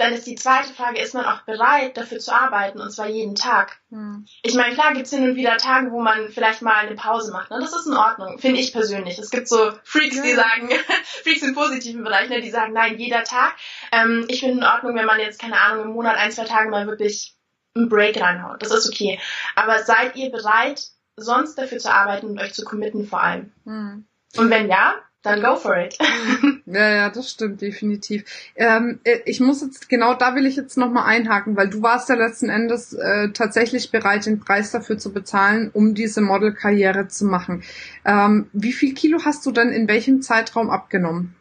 dann 0.00 0.14
ist 0.14 0.26
die 0.26 0.34
zweite 0.34 0.72
Frage, 0.72 0.98
ist 0.98 1.12
man 1.14 1.26
auch 1.26 1.42
bereit, 1.42 1.96
dafür 1.96 2.18
zu 2.18 2.34
arbeiten, 2.34 2.80
und 2.80 2.90
zwar 2.90 3.06
jeden 3.06 3.34
Tag? 3.34 3.80
Hm. 3.90 4.24
Ich 4.42 4.54
meine, 4.54 4.74
klar 4.74 4.94
gibt 4.94 5.06
es 5.06 5.12
hin 5.12 5.28
und 5.28 5.36
wieder 5.36 5.58
Tage, 5.58 5.92
wo 5.92 6.00
man 6.00 6.30
vielleicht 6.30 6.62
mal 6.62 6.86
eine 6.86 6.94
Pause 6.94 7.32
macht. 7.32 7.50
Ne? 7.50 7.58
Das 7.60 7.74
ist 7.74 7.86
in 7.86 7.94
Ordnung, 7.94 8.38
finde 8.38 8.60
ich 8.60 8.72
persönlich. 8.72 9.18
Es 9.18 9.30
gibt 9.30 9.46
so 9.46 9.72
Freaks, 9.84 10.16
ja. 10.16 10.22
die 10.22 10.34
sagen, 10.34 10.70
Freaks 11.22 11.42
im 11.42 11.54
positiven 11.54 12.02
Bereich, 12.02 12.30
ne? 12.30 12.40
die 12.40 12.50
sagen, 12.50 12.72
nein, 12.72 12.98
jeder 12.98 13.24
Tag. 13.24 13.54
Ähm, 13.92 14.24
ich 14.28 14.40
finde 14.40 14.58
in 14.58 14.64
Ordnung, 14.64 14.94
wenn 14.96 15.06
man 15.06 15.20
jetzt, 15.20 15.40
keine 15.40 15.60
Ahnung, 15.60 15.84
im 15.84 15.92
Monat 15.92 16.16
ein, 16.16 16.32
zwei 16.32 16.44
Tage 16.44 16.70
mal 16.70 16.86
wirklich 16.86 17.36
einen 17.74 17.88
Break 17.88 18.20
reinhaut. 18.20 18.62
Das 18.62 18.70
ist 18.70 18.88
okay. 18.88 19.20
Aber 19.54 19.82
seid 19.82 20.16
ihr 20.16 20.30
bereit, 20.30 20.88
sonst 21.16 21.56
dafür 21.56 21.78
zu 21.78 21.92
arbeiten 21.92 22.26
und 22.26 22.40
euch 22.40 22.54
zu 22.54 22.64
committen 22.64 23.06
vor 23.06 23.22
allem? 23.22 23.52
Hm. 23.64 24.06
Und 24.36 24.50
wenn 24.50 24.68
ja, 24.68 24.94
dann 25.22 25.42
go 25.42 25.56
for 25.56 25.76
it. 25.76 25.98
ja, 26.66 26.90
ja, 26.90 27.10
das 27.10 27.30
stimmt 27.30 27.60
definitiv. 27.60 28.24
Ähm, 28.56 29.00
äh, 29.04 29.18
ich 29.26 29.40
muss 29.40 29.60
jetzt, 29.60 29.88
genau 29.88 30.14
da 30.14 30.34
will 30.34 30.46
ich 30.46 30.56
jetzt 30.56 30.78
nochmal 30.78 31.04
einhaken, 31.06 31.56
weil 31.56 31.68
du 31.68 31.82
warst 31.82 32.08
ja 32.08 32.14
letzten 32.14 32.48
Endes 32.48 32.94
äh, 32.94 33.30
tatsächlich 33.32 33.90
bereit, 33.90 34.26
den 34.26 34.40
Preis 34.40 34.70
dafür 34.70 34.96
zu 34.98 35.12
bezahlen, 35.12 35.70
um 35.72 35.94
diese 35.94 36.22
Modelkarriere 36.22 37.08
zu 37.08 37.26
machen. 37.26 37.62
Ähm, 38.04 38.48
wie 38.52 38.72
viel 38.72 38.94
Kilo 38.94 39.20
hast 39.24 39.44
du 39.44 39.50
denn 39.50 39.70
in 39.70 39.88
welchem 39.88 40.22
Zeitraum 40.22 40.70
abgenommen? 40.70 41.34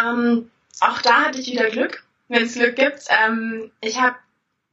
Ähm, 0.00 0.50
auch 0.80 1.02
da 1.02 1.24
hatte 1.24 1.40
ich 1.40 1.50
wieder 1.50 1.70
Glück, 1.70 2.04
wenn 2.28 2.44
es 2.44 2.54
Glück 2.54 2.76
gibt. 2.76 3.06
Ähm, 3.26 3.70
ich 3.80 4.00
habe 4.00 4.16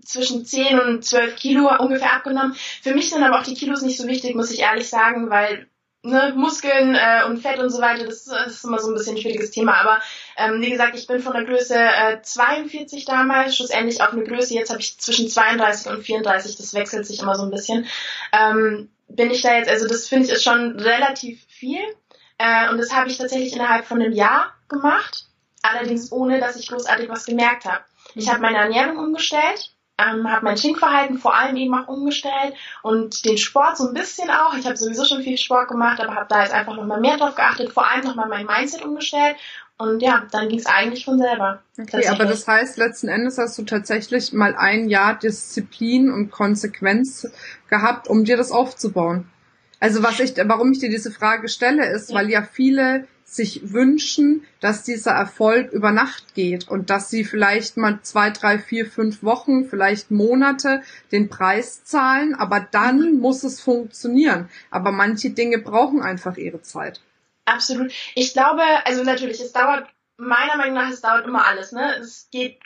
zwischen 0.04 0.46
10 0.46 0.80
und 0.80 1.06
12 1.06 1.36
Kilo 1.36 1.70
ungefähr 1.80 2.14
abgenommen. 2.14 2.56
Für 2.82 2.94
mich 2.94 3.10
sind 3.10 3.24
aber 3.24 3.40
auch 3.40 3.44
die 3.44 3.54
Kilos 3.54 3.82
nicht 3.82 3.98
so 3.98 4.08
wichtig, 4.08 4.36
muss 4.36 4.52
ich 4.52 4.60
ehrlich 4.60 4.90
sagen, 4.90 5.30
weil 5.30 5.68
ne, 6.04 6.34
Muskeln 6.36 6.96
äh, 6.96 7.24
und 7.26 7.40
Fett 7.40 7.60
und 7.60 7.70
so 7.70 7.82
weiter, 7.82 8.06
das, 8.06 8.26
das, 8.26 8.54
ist 8.54 8.66
immer 8.66 8.80
so 8.80 8.90
ein 8.90 8.94
bisschen 8.96 9.16
ein 9.16 9.22
schwieriges 9.22 9.52
Thema. 9.52 9.76
Aber 9.76 10.02
ähm, 10.38 10.62
wie 10.62 10.70
gesagt, 10.70 10.98
ich 10.98 11.08
bin 11.08 11.20
von 11.20 11.34
der 11.34 11.46
Größe 11.46 11.76
äh, 11.76 12.22
42 12.22 13.06
damals, 13.06 13.56
schlussendlich 13.56 14.02
auf 14.02 14.14
eine 14.14 14.24
Größe, 14.24 14.54
jetzt 14.54 14.70
habe 14.70 14.80
ich 14.80 14.98
zwischen 14.98 15.30
32 15.30 15.92
und 15.92 16.04
34, 16.04 16.58
das 16.58 16.74
wechselt 16.74 17.06
sich 17.06 17.22
immer 17.22 17.36
so 17.36 17.44
ein 17.44 17.52
bisschen. 17.52 17.86
Ähm, 18.32 18.90
bin 19.08 19.32
ich 19.32 19.42
da 19.42 19.56
jetzt, 19.56 19.70
also 19.70 19.88
das 19.88 20.08
finde 20.08 20.28
ich 20.28 20.32
ist 20.32 20.44
schon 20.44 20.80
relativ 20.80 21.44
viel. 21.48 21.82
Äh, 22.38 22.70
und 22.70 22.78
das 22.78 22.94
habe 22.94 23.10
ich 23.10 23.18
tatsächlich 23.18 23.54
innerhalb 23.54 23.86
von 23.86 24.02
einem 24.02 24.14
Jahr 24.14 24.54
gemacht, 24.68 25.26
allerdings 25.62 26.12
ohne, 26.12 26.40
dass 26.40 26.56
ich 26.56 26.68
großartig 26.68 27.10
was 27.10 27.26
gemerkt 27.26 27.66
habe. 27.66 27.84
Ich 28.16 28.30
habe 28.30 28.42
meine 28.42 28.58
Ernährung 28.58 28.98
umgestellt, 28.98 29.72
ähm, 30.10 30.32
habe 30.32 30.46
mein 30.46 30.56
Trinkverhalten 30.56 31.18
vor 31.18 31.36
allem 31.36 31.56
eben 31.56 31.74
auch 31.74 31.88
umgestellt 31.88 32.54
und 32.82 33.26
den 33.26 33.38
Sport 33.38 33.78
so 33.78 33.88
ein 33.88 33.94
bisschen 33.94 34.30
auch. 34.30 34.56
Ich 34.56 34.66
habe 34.66 34.78
sowieso 34.78 35.06
schon 35.06 35.22
viel 35.22 35.38
Sport 35.38 35.70
gemacht, 35.70 36.00
aber 36.00 36.16
habe 36.16 36.28
da 36.30 36.42
jetzt 36.42 36.54
einfach 36.54 36.76
nochmal 36.76 37.00
mehr 37.00 37.18
drauf 37.18 37.36
geachtet, 37.36 37.72
vor 37.72 37.90
allem 37.90 38.04
nochmal 38.04 38.30
mein 38.30 38.46
Mindset 38.46 38.84
umgestellt. 38.84 39.36
Und 39.78 40.04
ja, 40.04 40.28
dann 40.32 40.48
ging 40.48 40.60
es 40.60 40.68
eigentlich 40.68 41.06
von 41.06 41.18
selber. 41.18 41.64
Okay, 41.80 42.08
aber 42.08 42.26
das 42.26 42.48
heißt, 42.48 42.78
letzten 42.78 43.08
Endes 43.08 43.40
hast 43.40 43.58
du 43.58 43.64
tatsächlich 43.64 44.32
mal 44.32 44.56
ein 44.56 44.90
Jahr 44.90 45.18
Disziplin 45.18 46.12
und 46.12 46.30
Konsequenz 46.30 47.28
gehabt, 47.68 48.08
um 48.08 48.24
dir 48.24 48.38
das 48.38 48.52
aufzubauen. 48.52 49.28
Also 49.80 50.04
was 50.04 50.20
ich, 50.20 50.36
warum 50.38 50.72
ich 50.72 50.80
dir 50.80 50.90
diese 50.90 51.10
Frage 51.12 51.50
stelle, 51.50 51.90
ist, 51.90 52.12
ja. 52.12 52.16
weil 52.16 52.30
ja 52.30 52.44
viele 52.44 53.08
sich 53.32 53.72
wünschen, 53.72 54.46
dass 54.60 54.84
dieser 54.84 55.12
Erfolg 55.12 55.72
über 55.72 55.92
Nacht 55.92 56.36
geht 56.36 56.68
und 56.68 56.90
dass 56.90 57.10
sie 57.10 57.24
vielleicht 57.24 57.78
mal 57.78 58.00
zwei, 58.02 58.30
drei, 58.30 58.60
vier, 58.60 58.86
fünf 58.86 59.24
Wochen, 59.24 59.66
vielleicht 59.70 60.12
Monate 60.12 60.82
den 61.14 61.30
Preis 61.30 61.86
zahlen, 61.86 62.36
aber 62.36 62.60
dann 62.60 63.14
mhm. 63.14 63.20
muss 63.20 63.44
es 63.44 63.62
funktionieren. 63.62 64.50
Aber 64.70 64.92
manche 64.92 65.30
Dinge 65.30 65.60
brauchen 65.60 66.02
einfach 66.02 66.36
ihre 66.36 66.62
Zeit. 66.62 67.00
Absolut. 67.46 67.94
Ich 68.16 68.34
glaube, 68.34 68.64
also 68.86 69.04
natürlich, 69.04 69.40
es 69.40 69.54
dauert, 69.54 69.88
meiner 70.18 70.58
Meinung 70.58 70.76
nach, 70.76 70.90
es 70.90 71.02
dauert 71.02 71.26
immer 71.26 71.46
alles, 71.46 71.72
ne? 71.72 71.96
Es 72.00 72.28
geht, 72.32 72.60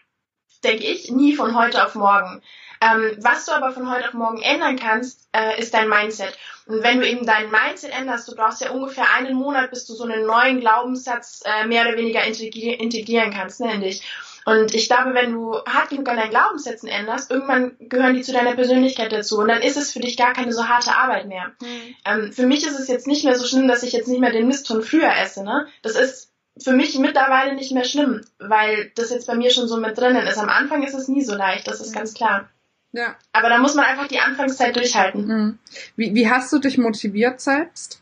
denke 0.63 0.83
ich, 0.83 1.11
nie 1.11 1.35
von 1.35 1.55
heute 1.55 1.85
auf 1.85 1.93
morgen. 1.93 2.41
Ähm, 2.85 3.17
was 3.19 3.45
du 3.45 3.51
aber 3.53 3.71
von 3.71 3.89
heute 3.89 4.07
auf 4.07 4.13
morgen 4.13 4.41
ändern 4.41 4.77
kannst, 4.77 5.27
äh, 5.31 5.59
ist 5.59 5.73
dein 5.73 5.89
Mindset. 5.89 6.37
Und 6.67 6.83
wenn 6.83 6.99
du 6.99 7.07
eben 7.07 7.25
dein 7.25 7.49
Mindset 7.49 7.97
änderst, 7.97 8.27
du 8.27 8.35
brauchst 8.35 8.61
ja 8.61 8.71
ungefähr 8.71 9.05
einen 9.15 9.35
Monat, 9.35 9.69
bis 9.69 9.85
du 9.85 9.93
so 9.93 10.03
einen 10.03 10.25
neuen 10.25 10.59
Glaubenssatz 10.59 11.43
äh, 11.45 11.67
mehr 11.67 11.87
oder 11.87 11.97
weniger 11.97 12.23
integri 12.23 12.73
integrieren 12.73 13.31
kannst 13.31 13.59
ne, 13.59 13.73
in 13.73 13.81
dich. 13.81 14.03
Und 14.45 14.75
ich 14.75 14.87
glaube, 14.87 15.15
wenn 15.15 15.33
du 15.33 15.57
hart 15.65 15.89
genug 15.89 16.07
an 16.07 16.17
deinen 16.17 16.29
Glaubenssätzen 16.29 16.87
änderst, 16.87 17.31
irgendwann 17.31 17.75
gehören 17.79 18.13
die 18.13 18.21
zu 18.21 18.31
deiner 18.31 18.53
Persönlichkeit 18.53 19.11
dazu. 19.11 19.39
Und 19.39 19.47
dann 19.47 19.63
ist 19.63 19.77
es 19.77 19.91
für 19.91 19.99
dich 19.99 20.17
gar 20.17 20.33
keine 20.33 20.53
so 20.53 20.67
harte 20.67 20.95
Arbeit 20.95 21.27
mehr. 21.27 21.53
Mhm. 21.61 21.95
Ähm, 22.05 22.31
für 22.31 22.45
mich 22.45 22.65
ist 22.65 22.79
es 22.79 22.87
jetzt 22.87 23.07
nicht 23.07 23.25
mehr 23.25 23.35
so 23.35 23.47
schlimm, 23.47 23.67
dass 23.67 23.81
ich 23.81 23.93
jetzt 23.93 24.07
nicht 24.07 24.19
mehr 24.19 24.31
den 24.31 24.47
Mist 24.47 24.67
von 24.67 24.83
früher 24.83 25.11
esse. 25.17 25.43
Ne? 25.43 25.65
Das 25.81 25.95
ist 25.95 26.31
für 26.61 26.73
mich 26.73 26.97
mittlerweile 26.99 27.55
nicht 27.55 27.71
mehr 27.71 27.83
schlimm, 27.83 28.21
weil 28.37 28.91
das 28.95 29.09
jetzt 29.09 29.25
bei 29.25 29.35
mir 29.35 29.49
schon 29.49 29.67
so 29.67 29.77
mit 29.77 29.97
drinnen 29.97 30.27
ist. 30.27 30.37
Am 30.37 30.49
Anfang 30.49 30.83
ist 30.83 30.93
es 30.93 31.07
nie 31.07 31.23
so 31.23 31.35
leicht, 31.35 31.67
das 31.67 31.81
ist 31.81 31.89
mhm. 31.89 31.95
ganz 31.95 32.13
klar. 32.13 32.49
Ja. 32.95 33.15
Aber 33.33 33.49
da 33.49 33.57
muss 33.57 33.75
man 33.75 33.83
einfach 33.83 34.07
die 34.07 34.21
Anfangszeit 34.21 34.75
durchhalten. 34.75 35.27
Mhm. 35.27 35.59
Wie, 35.97 36.15
wie 36.15 36.29
hast 36.29 36.51
du 36.53 36.59
dich 36.59 36.77
motiviert 36.77 37.41
selbst? 37.41 38.01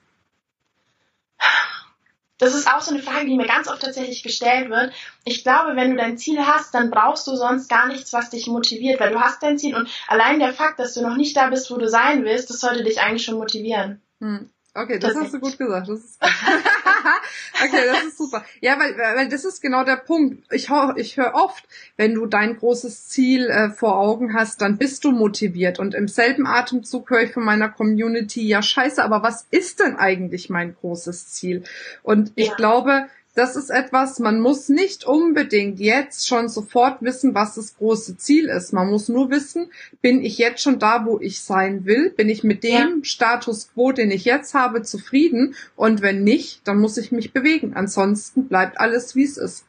Das 2.38 2.54
ist 2.54 2.72
auch 2.72 2.82
so 2.82 2.94
eine 2.94 3.02
Frage, 3.02 3.26
die 3.26 3.36
mir 3.36 3.48
ganz 3.48 3.68
oft 3.68 3.82
tatsächlich 3.82 4.22
gestellt 4.22 4.70
wird. 4.70 4.94
Ich 5.26 5.44
glaube, 5.44 5.76
wenn 5.76 5.92
du 5.92 5.98
dein 5.98 6.18
Ziel 6.20 6.46
hast, 6.46 6.76
dann 6.76 6.92
brauchst 6.92 7.26
du 7.26 7.36
sonst 7.36 7.70
gar 7.70 7.88
nichts, 7.88 8.14
was 8.14 8.30
dich 8.30 8.46
motiviert, 8.46 9.00
weil 9.00 9.12
du 9.12 9.20
hast 9.20 9.42
dein 9.42 9.58
Ziel 9.58 9.76
und 9.76 9.90
allein 10.08 10.40
der 10.40 10.54
Fakt, 10.54 10.78
dass 10.78 10.94
du 10.94 11.02
noch 11.02 11.16
nicht 11.16 11.36
da 11.36 11.50
bist, 11.50 11.72
wo 11.72 11.78
du 11.78 11.88
sein 11.88 12.24
willst, 12.24 12.52
das 12.52 12.60
sollte 12.60 12.84
dich 12.84 13.02
eigentlich 13.02 13.24
schon 13.24 13.38
motivieren. 13.38 14.02
Hm. 14.20 14.50
Okay, 14.75 14.98
das, 14.98 15.15
hast 15.15 15.34
du 15.34 15.39
gut 15.39 15.58
gesagt. 15.60 15.88
Das 15.88 16.00
ist 16.00 16.20
gut. 16.20 16.30
okay, 17.63 17.86
das 17.86 18.06
ist 18.06 18.18
super. 18.18 18.44
Ja, 18.60 18.80
weil, 18.80 18.98
weil 18.98 19.30
das 19.30 19.46
ist 19.46 19.62
genau 19.62 19.84
der 19.84 19.98
Punkt. 19.98 20.51
Ich, 20.51 20.70
ich 20.96 21.18
höre 21.18 21.36
oft, 21.36 21.63
wenn 21.96 22.15
du 22.15 22.25
dein 22.25 22.58
großes 22.58 23.08
Ziel 23.08 23.50
äh, 23.50 23.70
vor 23.70 23.98
Augen 23.98 24.34
hast, 24.34 24.62
dann 24.62 24.80
bist 24.80 25.03
du 25.03 25.12
motiviert. 25.12 25.77
Und 25.77 25.94
im 25.94 26.08
selben 26.08 26.48
Atemzug 26.48 27.12
höre 27.12 27.22
ich 27.22 27.34
von 27.34 27.44
meiner 27.44 27.70
Community, 27.70 28.48
ja 28.48 28.63
scheiße, 28.63 29.03
aber 29.03 29.22
was 29.22 29.46
ist 29.51 29.80
denn 29.80 29.96
eigentlich 29.96 30.50
mein 30.50 30.75
großes 30.75 31.27
Ziel? 31.27 31.63
Und 32.01 32.32
ich 32.34 32.48
ja. 32.48 32.56
glaube, 32.56 33.08
das 33.36 33.56
ist 33.56 33.70
etwas, 33.70 34.20
man 34.20 34.40
muss 34.40 34.70
nicht 34.70 35.06
unbedingt 35.06 35.80
jetzt 35.80 36.28
schon 36.28 36.50
sofort 36.50 37.02
wissen, 37.02 37.34
was 37.34 37.56
das 37.56 37.75
große 37.78 38.18
Ziel 38.18 38.48
ist. 38.48 38.74
Man 38.74 38.90
muss 38.90 39.10
nur 39.10 39.32
wissen, 39.32 39.72
bin 40.02 40.24
ich 40.24 40.38
jetzt 40.38 40.62
schon 40.62 40.78
da, 40.78 41.06
wo 41.06 41.20
ich 41.20 41.42
sein 41.42 41.86
will? 41.86 42.12
Bin 42.12 42.30
ich 42.30 42.44
mit 42.44 42.63
dem 42.63 42.72
ja. 42.72 43.04
Status 43.04 43.72
quo, 43.74 43.92
den 43.92 44.12
ich 44.12 44.25
jetzt 44.25 44.54
habe, 44.54 44.84
zufrieden? 44.84 45.56
Und 45.75 46.02
wenn 46.02 46.24
nicht, 46.24 46.68
dann 46.68 46.78
muss 46.78 46.98
ich 46.98 47.12
mich 47.12 47.34
bewegen. 47.34 47.74
Ansonsten 47.75 48.48
bleibt 48.48 48.80
alles, 48.80 49.16
wie 49.16 49.24
es 49.24 49.38
ist. 49.38 49.66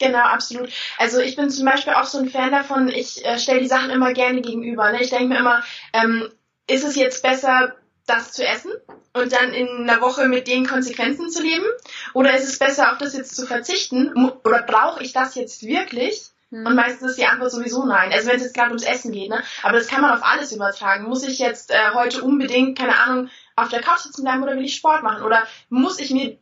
Genau, 0.00 0.18
absolut. 0.18 0.70
Also 0.98 1.20
ich 1.20 1.36
bin 1.36 1.50
zum 1.50 1.64
Beispiel 1.64 1.92
auch 1.94 2.04
so 2.04 2.18
ein 2.18 2.30
Fan 2.30 2.52
davon, 2.52 2.88
ich 2.88 3.24
äh, 3.24 3.38
stelle 3.38 3.60
die 3.60 3.66
Sachen 3.66 3.90
immer 3.90 4.12
gerne 4.12 4.42
gegenüber. 4.42 4.92
Ne? 4.92 5.02
Ich 5.02 5.10
denke 5.10 5.26
mir 5.26 5.38
immer, 5.38 5.62
ähm, 5.92 6.28
ist 6.68 6.84
es 6.84 6.94
jetzt 6.96 7.22
besser, 7.22 7.74
das 8.08 8.32
zu 8.32 8.46
essen 8.46 8.72
und 9.12 9.32
dann 9.32 9.52
in 9.52 9.88
einer 9.88 10.00
Woche 10.00 10.28
mit 10.28 10.46
den 10.48 10.66
Konsequenzen 10.66 11.30
zu 11.30 11.42
leben? 11.42 11.66
Oder 12.14 12.36
ist 12.36 12.48
es 12.48 12.58
besser, 12.58 12.92
auf 12.92 12.98
das 12.98 13.14
jetzt 13.14 13.36
zu 13.36 13.46
verzichten? 13.46 14.12
Oder 14.44 14.62
brauche 14.62 15.02
ich 15.02 15.12
das 15.12 15.34
jetzt 15.34 15.62
wirklich? 15.62 16.30
Hm. 16.50 16.66
Und 16.66 16.74
meistens 16.74 17.10
ist 17.10 17.18
die 17.18 17.26
Antwort 17.26 17.50
sowieso 17.50 17.84
nein. 17.84 18.12
Also 18.12 18.28
wenn 18.28 18.36
es 18.36 18.42
jetzt 18.42 18.54
gerade 18.54 18.70
ums 18.70 18.84
Essen 18.84 19.12
geht, 19.12 19.28
ne? 19.28 19.42
Aber 19.62 19.76
das 19.76 19.88
kann 19.88 20.00
man 20.00 20.12
auf 20.16 20.24
alles 20.24 20.52
übertragen. 20.52 21.04
Muss 21.04 21.26
ich 21.26 21.38
jetzt 21.38 21.70
äh, 21.70 21.92
heute 21.94 22.22
unbedingt, 22.22 22.78
keine 22.78 22.98
Ahnung, 22.98 23.28
auf 23.56 23.68
der 23.68 23.82
Couch 23.82 24.00
sitzen 24.00 24.24
bleiben 24.24 24.42
oder 24.42 24.56
will 24.56 24.64
ich 24.64 24.76
Sport 24.76 25.02
machen? 25.02 25.22
Oder 25.22 25.46
muss 25.68 26.00
ich 26.00 26.10
mir 26.10 26.38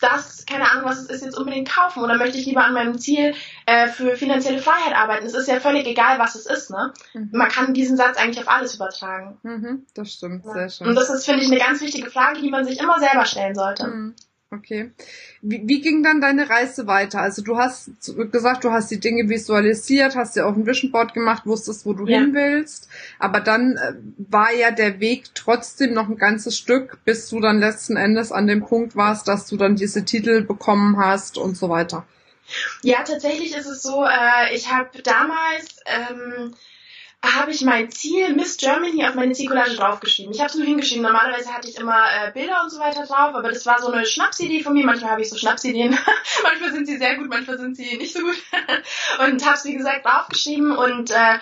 das, 0.00 0.44
keine 0.44 0.70
Ahnung, 0.70 0.84
was 0.84 0.98
es 0.98 1.08
ist, 1.08 1.24
jetzt 1.24 1.38
unbedingt 1.38 1.70
kaufen 1.70 2.02
oder 2.02 2.16
möchte 2.16 2.36
ich 2.36 2.46
lieber 2.46 2.64
an 2.64 2.74
meinem 2.74 2.98
Ziel 2.98 3.34
äh, 3.64 3.88
für 3.88 4.16
finanzielle 4.16 4.58
Freiheit 4.58 4.94
arbeiten? 4.94 5.26
Es 5.26 5.34
ist 5.34 5.48
ja 5.48 5.58
völlig 5.58 5.86
egal, 5.86 6.18
was 6.18 6.34
es 6.34 6.46
ist, 6.46 6.70
ne? 6.70 6.92
Mhm. 7.14 7.30
Man 7.32 7.48
kann 7.48 7.72
diesen 7.72 7.96
Satz 7.96 8.18
eigentlich 8.18 8.44
auf 8.44 8.52
alles 8.52 8.74
übertragen. 8.74 9.38
Mhm, 9.42 9.86
das 9.94 10.12
stimmt, 10.12 10.44
ja. 10.44 10.52
sehr 10.52 10.68
schön. 10.68 10.88
Und 10.88 10.94
das 10.94 11.08
ist, 11.08 11.24
finde 11.24 11.42
ich, 11.42 11.50
eine 11.50 11.58
ganz 11.58 11.80
wichtige 11.80 12.10
Frage, 12.10 12.40
die 12.42 12.50
man 12.50 12.66
sich 12.66 12.78
immer 12.78 12.98
selber 12.98 13.24
stellen 13.24 13.54
sollte. 13.54 13.86
Mhm. 13.86 14.14
Okay. 14.58 14.90
Wie, 15.42 15.62
wie 15.64 15.80
ging 15.80 16.02
dann 16.02 16.20
deine 16.20 16.48
Reise 16.48 16.86
weiter? 16.86 17.20
Also 17.20 17.42
du 17.42 17.56
hast 17.56 17.90
gesagt, 18.32 18.64
du 18.64 18.70
hast 18.70 18.90
die 18.90 19.00
Dinge 19.00 19.28
visualisiert, 19.28 20.16
hast 20.16 20.36
dir 20.36 20.46
auf 20.46 20.54
dem 20.54 20.66
Vision 20.66 20.90
Board 20.90 21.14
gemacht, 21.14 21.46
wusstest, 21.46 21.86
wo 21.86 21.92
du 21.92 22.06
ja. 22.06 22.18
hin 22.18 22.34
willst. 22.34 22.88
Aber 23.18 23.40
dann 23.40 23.76
äh, 23.76 23.94
war 24.18 24.52
ja 24.52 24.70
der 24.70 25.00
Weg 25.00 25.34
trotzdem 25.34 25.94
noch 25.94 26.08
ein 26.08 26.16
ganzes 26.16 26.56
Stück, 26.56 26.98
bis 27.04 27.28
du 27.28 27.40
dann 27.40 27.60
letzten 27.60 27.96
Endes 27.96 28.32
an 28.32 28.46
dem 28.46 28.64
Punkt 28.64 28.96
warst, 28.96 29.28
dass 29.28 29.46
du 29.46 29.56
dann 29.56 29.76
diese 29.76 30.04
Titel 30.04 30.42
bekommen 30.42 30.96
hast 30.96 31.38
und 31.38 31.56
so 31.56 31.68
weiter. 31.68 32.06
Ja, 32.82 33.02
tatsächlich 33.02 33.56
ist 33.56 33.66
es 33.66 33.82
so, 33.82 34.04
äh, 34.04 34.54
ich 34.54 34.72
habe 34.72 35.02
damals 35.02 35.80
ähm, 35.86 36.54
habe 37.24 37.50
ich 37.50 37.62
mein 37.62 37.90
Ziel 37.90 38.34
Miss 38.34 38.56
Germany 38.56 39.04
auf 39.06 39.14
meine 39.14 39.32
Zielcollage 39.32 39.76
draufgeschrieben. 39.76 40.32
Ich 40.32 40.40
habe 40.40 40.48
es 40.48 40.54
nur 40.54 40.66
hingeschrieben. 40.66 41.02
Normalerweise 41.02 41.52
hatte 41.52 41.68
ich 41.68 41.76
immer 41.76 42.04
äh, 42.12 42.32
Bilder 42.32 42.62
und 42.62 42.70
so 42.70 42.78
weiter 42.78 43.04
drauf, 43.04 43.34
aber 43.34 43.50
das 43.50 43.66
war 43.66 43.80
so 43.80 43.90
eine 43.90 44.06
Schnapsidee 44.06 44.62
von 44.62 44.74
mir. 44.74 44.84
Manchmal 44.84 45.10
habe 45.10 45.22
ich 45.22 45.30
so 45.30 45.36
Schnapsideen. 45.36 45.98
manchmal 46.42 46.72
sind 46.72 46.86
sie 46.86 46.98
sehr 46.98 47.16
gut, 47.16 47.28
manchmal 47.28 47.58
sind 47.58 47.76
sie 47.76 47.96
nicht 47.96 48.14
so 48.14 48.20
gut. 48.20 48.36
und 49.20 49.44
habe 49.44 49.56
es, 49.56 49.64
wie 49.64 49.76
gesagt, 49.76 50.06
draufgeschrieben 50.06 50.72
und 50.72 51.10
äh, 51.10 51.38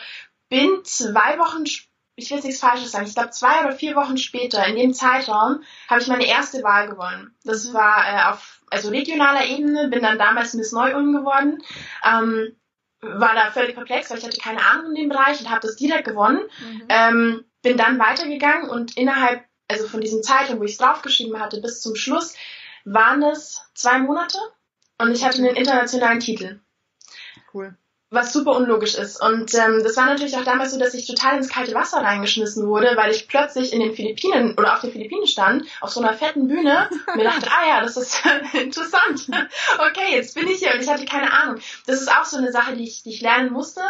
bin 0.49 0.85
zwei 0.85 1.38
Wochen 1.38 1.64
ich 2.16 2.31
will 2.31 2.37
jetzt 2.37 2.45
nichts 2.45 2.61
Falsches 2.61 2.93
sagen, 2.93 3.07
ich 3.07 3.14
glaube 3.14 3.31
zwei 3.31 3.64
oder 3.64 3.73
vier 3.73 3.97
Wochen 3.97 4.19
später, 4.19 4.64
in 4.66 4.76
dem 4.76 4.95
Zeitraum, 4.95 5.64
habe 5.88 6.00
ich 6.00 6.07
meine 6.07 6.26
erste 6.26 6.62
Wahl 6.62 6.88
gewonnen. 6.88 7.35
Das 7.43 7.73
war 7.73 8.04
äh, 8.07 8.31
auf 8.31 8.62
also 8.71 8.90
regionaler 8.90 9.47
Ebene, 9.47 9.88
bin 9.88 10.02
dann 10.02 10.19
damals 10.19 10.54
Miss 10.54 10.73
Neu-Ulm 10.73 11.12
geworden. 11.12 11.62
Ähm, 12.04 12.57
war 13.04 13.34
da 13.34 13.50
völlig 13.50 13.75
perplex, 13.75 14.11
weil 14.11 14.18
ich 14.18 14.25
hatte 14.25 14.38
keine 14.38 14.64
Ahnung 14.64 14.90
in 14.90 14.94
dem 14.94 15.08
Bereich 15.08 15.40
und 15.40 15.50
habe 15.50 15.61
das 15.61 15.76
direkt 15.76 16.06
gewonnen. 16.06 16.40
Mhm. 16.61 16.82
Ähm, 16.88 17.44
bin 17.62 17.76
dann 17.76 17.99
weitergegangen 17.99 18.68
und 18.68 18.96
innerhalb, 18.96 19.44
also 19.68 19.88
von 19.88 20.00
diesem 20.00 20.23
Zeitraum, 20.23 20.61
wo 20.61 20.64
ich 20.64 20.73
es 20.73 20.78
draufgeschrieben 20.78 21.40
hatte, 21.40 21.61
bis 21.61 21.80
zum 21.80 21.96
Schluss, 21.96 22.34
waren 22.84 23.23
es 23.23 23.61
zwei 23.75 23.99
Monate 23.99 24.38
und 24.99 25.12
ich 25.12 25.25
hatte 25.25 25.38
einen 25.38 25.56
internationalen 25.56 26.20
Titel. 26.20 26.61
Cool 27.52 27.76
was 28.11 28.32
super 28.32 28.52
unlogisch 28.56 28.94
ist. 28.94 29.20
Und 29.20 29.54
ähm, 29.54 29.82
das 29.82 29.96
war 29.96 30.06
natürlich 30.06 30.37
auch 30.37 30.44
damals 30.44 30.73
so, 30.73 30.78
dass 30.78 30.94
ich 30.94 31.06
total 31.06 31.37
ins 31.37 31.49
kalte 31.49 31.75
Wasser 31.75 31.99
reingeschmissen 31.99 32.66
wurde, 32.66 32.92
weil 32.96 33.11
ich 33.11 33.28
plötzlich 33.28 33.73
in 33.73 33.80
den 33.80 33.94
Philippinen 33.94 34.56
oder 34.56 34.75
auf 34.75 34.80
den 34.80 34.92
Philippinen 34.92 35.26
stand, 35.26 35.64
auf 35.80 35.90
so 35.90 36.00
einer 36.00 36.14
fetten 36.14 36.46
Bühne 36.46 36.88
und 37.08 37.16
mir 37.16 37.25
dachte, 37.25 37.50
ah 37.50 37.68
ja, 37.68 37.80
das 37.80 37.96
ist 37.96 38.23
interessant. 38.52 39.26
okay, 39.78 40.14
jetzt 40.14 40.34
bin 40.34 40.49
ich 40.49 40.58
hier 40.58 40.73
und 40.75 40.80
ich 40.80 40.88
hatte 40.88 41.04
keine 41.04 41.32
Ahnung. 41.32 41.61
Das 41.87 42.00
ist 42.00 42.11
auch 42.11 42.25
so 42.25 42.37
eine 42.37 42.52
Sache, 42.52 42.76
die 42.76 42.84
ich, 42.84 43.02
die 43.02 43.11
ich 43.11 43.20
lernen 43.20 43.52
musste. 43.52 43.80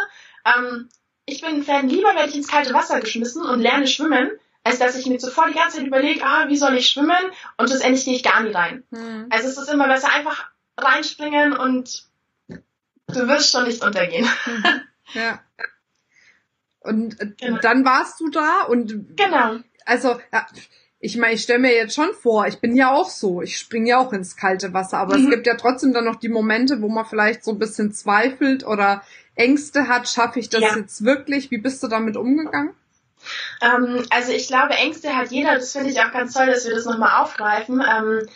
Ähm, 0.45 0.89
ich 1.25 1.41
bin 1.41 1.55
ein 1.55 1.63
Fan, 1.63 1.89
lieber 1.89 2.15
werde 2.15 2.29
ich 2.29 2.35
ins 2.35 2.47
kalte 2.47 2.73
Wasser 2.73 2.99
geschmissen 2.99 3.43
und 3.43 3.59
lerne 3.59 3.87
schwimmen, 3.87 4.31
als 4.63 4.79
dass 4.79 4.95
ich 4.95 5.05
mir 5.05 5.17
zuvor 5.17 5.47
die 5.47 5.53
ganze 5.55 5.77
Zeit 5.77 5.87
überlege, 5.87 6.25
ah, 6.25 6.47
wie 6.47 6.57
soll 6.57 6.75
ich 6.75 6.87
schwimmen? 6.89 7.31
Und 7.57 7.69
schlussendlich 7.69 8.05
gehe 8.05 8.15
ich 8.15 8.23
gar 8.23 8.41
nie 8.41 8.51
rein. 8.51 8.83
Hm. 8.91 9.27
Also 9.29 9.47
es 9.47 9.57
ist 9.57 9.69
immer 9.69 9.87
besser, 9.87 10.11
einfach 10.11 10.47
reinspringen 10.77 11.53
und 11.53 12.05
Du 13.07 13.27
wirst 13.27 13.51
schon 13.51 13.65
nicht 13.65 13.83
untergehen. 13.83 14.27
Ja. 15.13 15.39
Und 16.79 17.21
äh, 17.21 17.27
genau. 17.39 17.59
dann 17.61 17.85
warst 17.85 18.19
du 18.19 18.29
da 18.29 18.63
und 18.63 19.15
genau. 19.15 19.57
Also 19.85 20.19
ja, 20.33 20.47
ich 20.99 21.15
meine, 21.15 21.33
ich 21.33 21.43
stelle 21.43 21.59
mir 21.59 21.75
jetzt 21.75 21.93
schon 21.93 22.11
vor, 22.13 22.47
ich 22.47 22.59
bin 22.59 22.75
ja 22.75 22.91
auch 22.91 23.09
so, 23.09 23.43
ich 23.43 23.59
springe 23.59 23.89
ja 23.89 23.99
auch 23.99 24.13
ins 24.13 24.35
kalte 24.35 24.73
Wasser, 24.73 24.97
aber 24.97 25.15
mhm. 25.15 25.25
es 25.25 25.29
gibt 25.29 25.47
ja 25.47 25.55
trotzdem 25.55 25.93
dann 25.93 26.05
noch 26.05 26.15
die 26.15 26.29
Momente, 26.29 26.81
wo 26.81 26.89
man 26.89 27.05
vielleicht 27.05 27.43
so 27.43 27.51
ein 27.51 27.59
bisschen 27.59 27.93
zweifelt 27.93 28.65
oder 28.65 29.03
Ängste 29.35 29.87
hat, 29.87 30.09
schaffe 30.09 30.39
ich 30.39 30.49
das 30.49 30.61
ja. 30.61 30.75
jetzt 30.75 31.05
wirklich? 31.05 31.51
Wie 31.51 31.59
bist 31.59 31.83
du 31.83 31.87
damit 31.87 32.17
umgegangen? 32.17 32.73
Ähm, 33.61 34.05
also 34.09 34.31
ich 34.31 34.47
glaube, 34.47 34.73
Ängste 34.73 35.15
hat 35.15 35.31
jeder, 35.31 35.55
das 35.55 35.71
finde 35.71 35.89
ich 35.89 35.99
auch 36.01 36.11
ganz 36.11 36.33
toll, 36.33 36.47
dass 36.47 36.65
wir 36.65 36.73
das 36.73 36.85
nochmal 36.85 37.21
aufgreifen. 37.21 37.81
Ähm, 37.81 38.27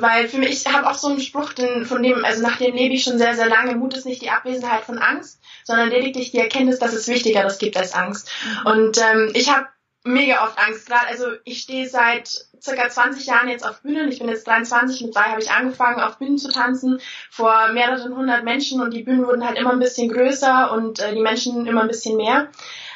weil 0.00 0.28
für 0.28 0.38
mich, 0.38 0.50
ich 0.50 0.72
habe 0.72 0.88
auch 0.88 0.94
so 0.94 1.08
einen 1.08 1.20
Spruch, 1.20 1.52
den, 1.52 1.84
von 1.84 2.02
dem, 2.02 2.24
also 2.24 2.42
nach 2.42 2.58
dem 2.58 2.74
lebe 2.74 2.94
ich 2.94 3.04
schon 3.04 3.18
sehr, 3.18 3.34
sehr 3.34 3.48
lange. 3.48 3.74
Mut 3.76 3.94
ist 3.94 4.06
nicht 4.06 4.22
die 4.22 4.30
Abwesenheit 4.30 4.84
von 4.84 4.98
Angst, 4.98 5.40
sondern 5.64 5.90
lediglich 5.90 6.30
die 6.30 6.38
Erkenntnis, 6.38 6.78
dass 6.78 6.92
es 6.92 7.08
Wichtigeres 7.08 7.58
gibt 7.58 7.76
als 7.76 7.94
Angst. 7.94 8.30
Mhm. 8.44 8.66
Und 8.66 8.98
ähm, 8.98 9.30
ich 9.34 9.50
habe 9.50 9.66
mega 10.04 10.44
oft 10.44 10.58
Angst. 10.58 10.86
Gerade, 10.86 11.08
also 11.08 11.26
ich 11.44 11.62
stehe 11.62 11.88
seit 11.88 12.28
circa 12.60 12.88
20 12.88 13.26
Jahren 13.26 13.48
jetzt 13.48 13.66
auf 13.66 13.82
Bühnen. 13.82 14.10
Ich 14.10 14.18
bin 14.18 14.28
jetzt 14.28 14.46
23, 14.46 15.02
mit 15.02 15.14
drei 15.14 15.24
habe 15.24 15.40
ich 15.40 15.50
angefangen, 15.50 16.00
auf 16.00 16.18
Bühnen 16.18 16.38
zu 16.38 16.50
tanzen, 16.50 17.00
vor 17.30 17.72
mehreren 17.72 18.16
hundert 18.16 18.44
Menschen 18.44 18.80
und 18.80 18.92
die 18.92 19.02
Bühnen 19.02 19.26
wurden 19.26 19.46
halt 19.46 19.58
immer 19.58 19.72
ein 19.72 19.78
bisschen 19.78 20.10
größer 20.10 20.72
und 20.72 21.00
äh, 21.00 21.14
die 21.14 21.20
Menschen 21.20 21.66
immer 21.66 21.82
ein 21.82 21.88
bisschen 21.88 22.16
mehr. 22.16 22.48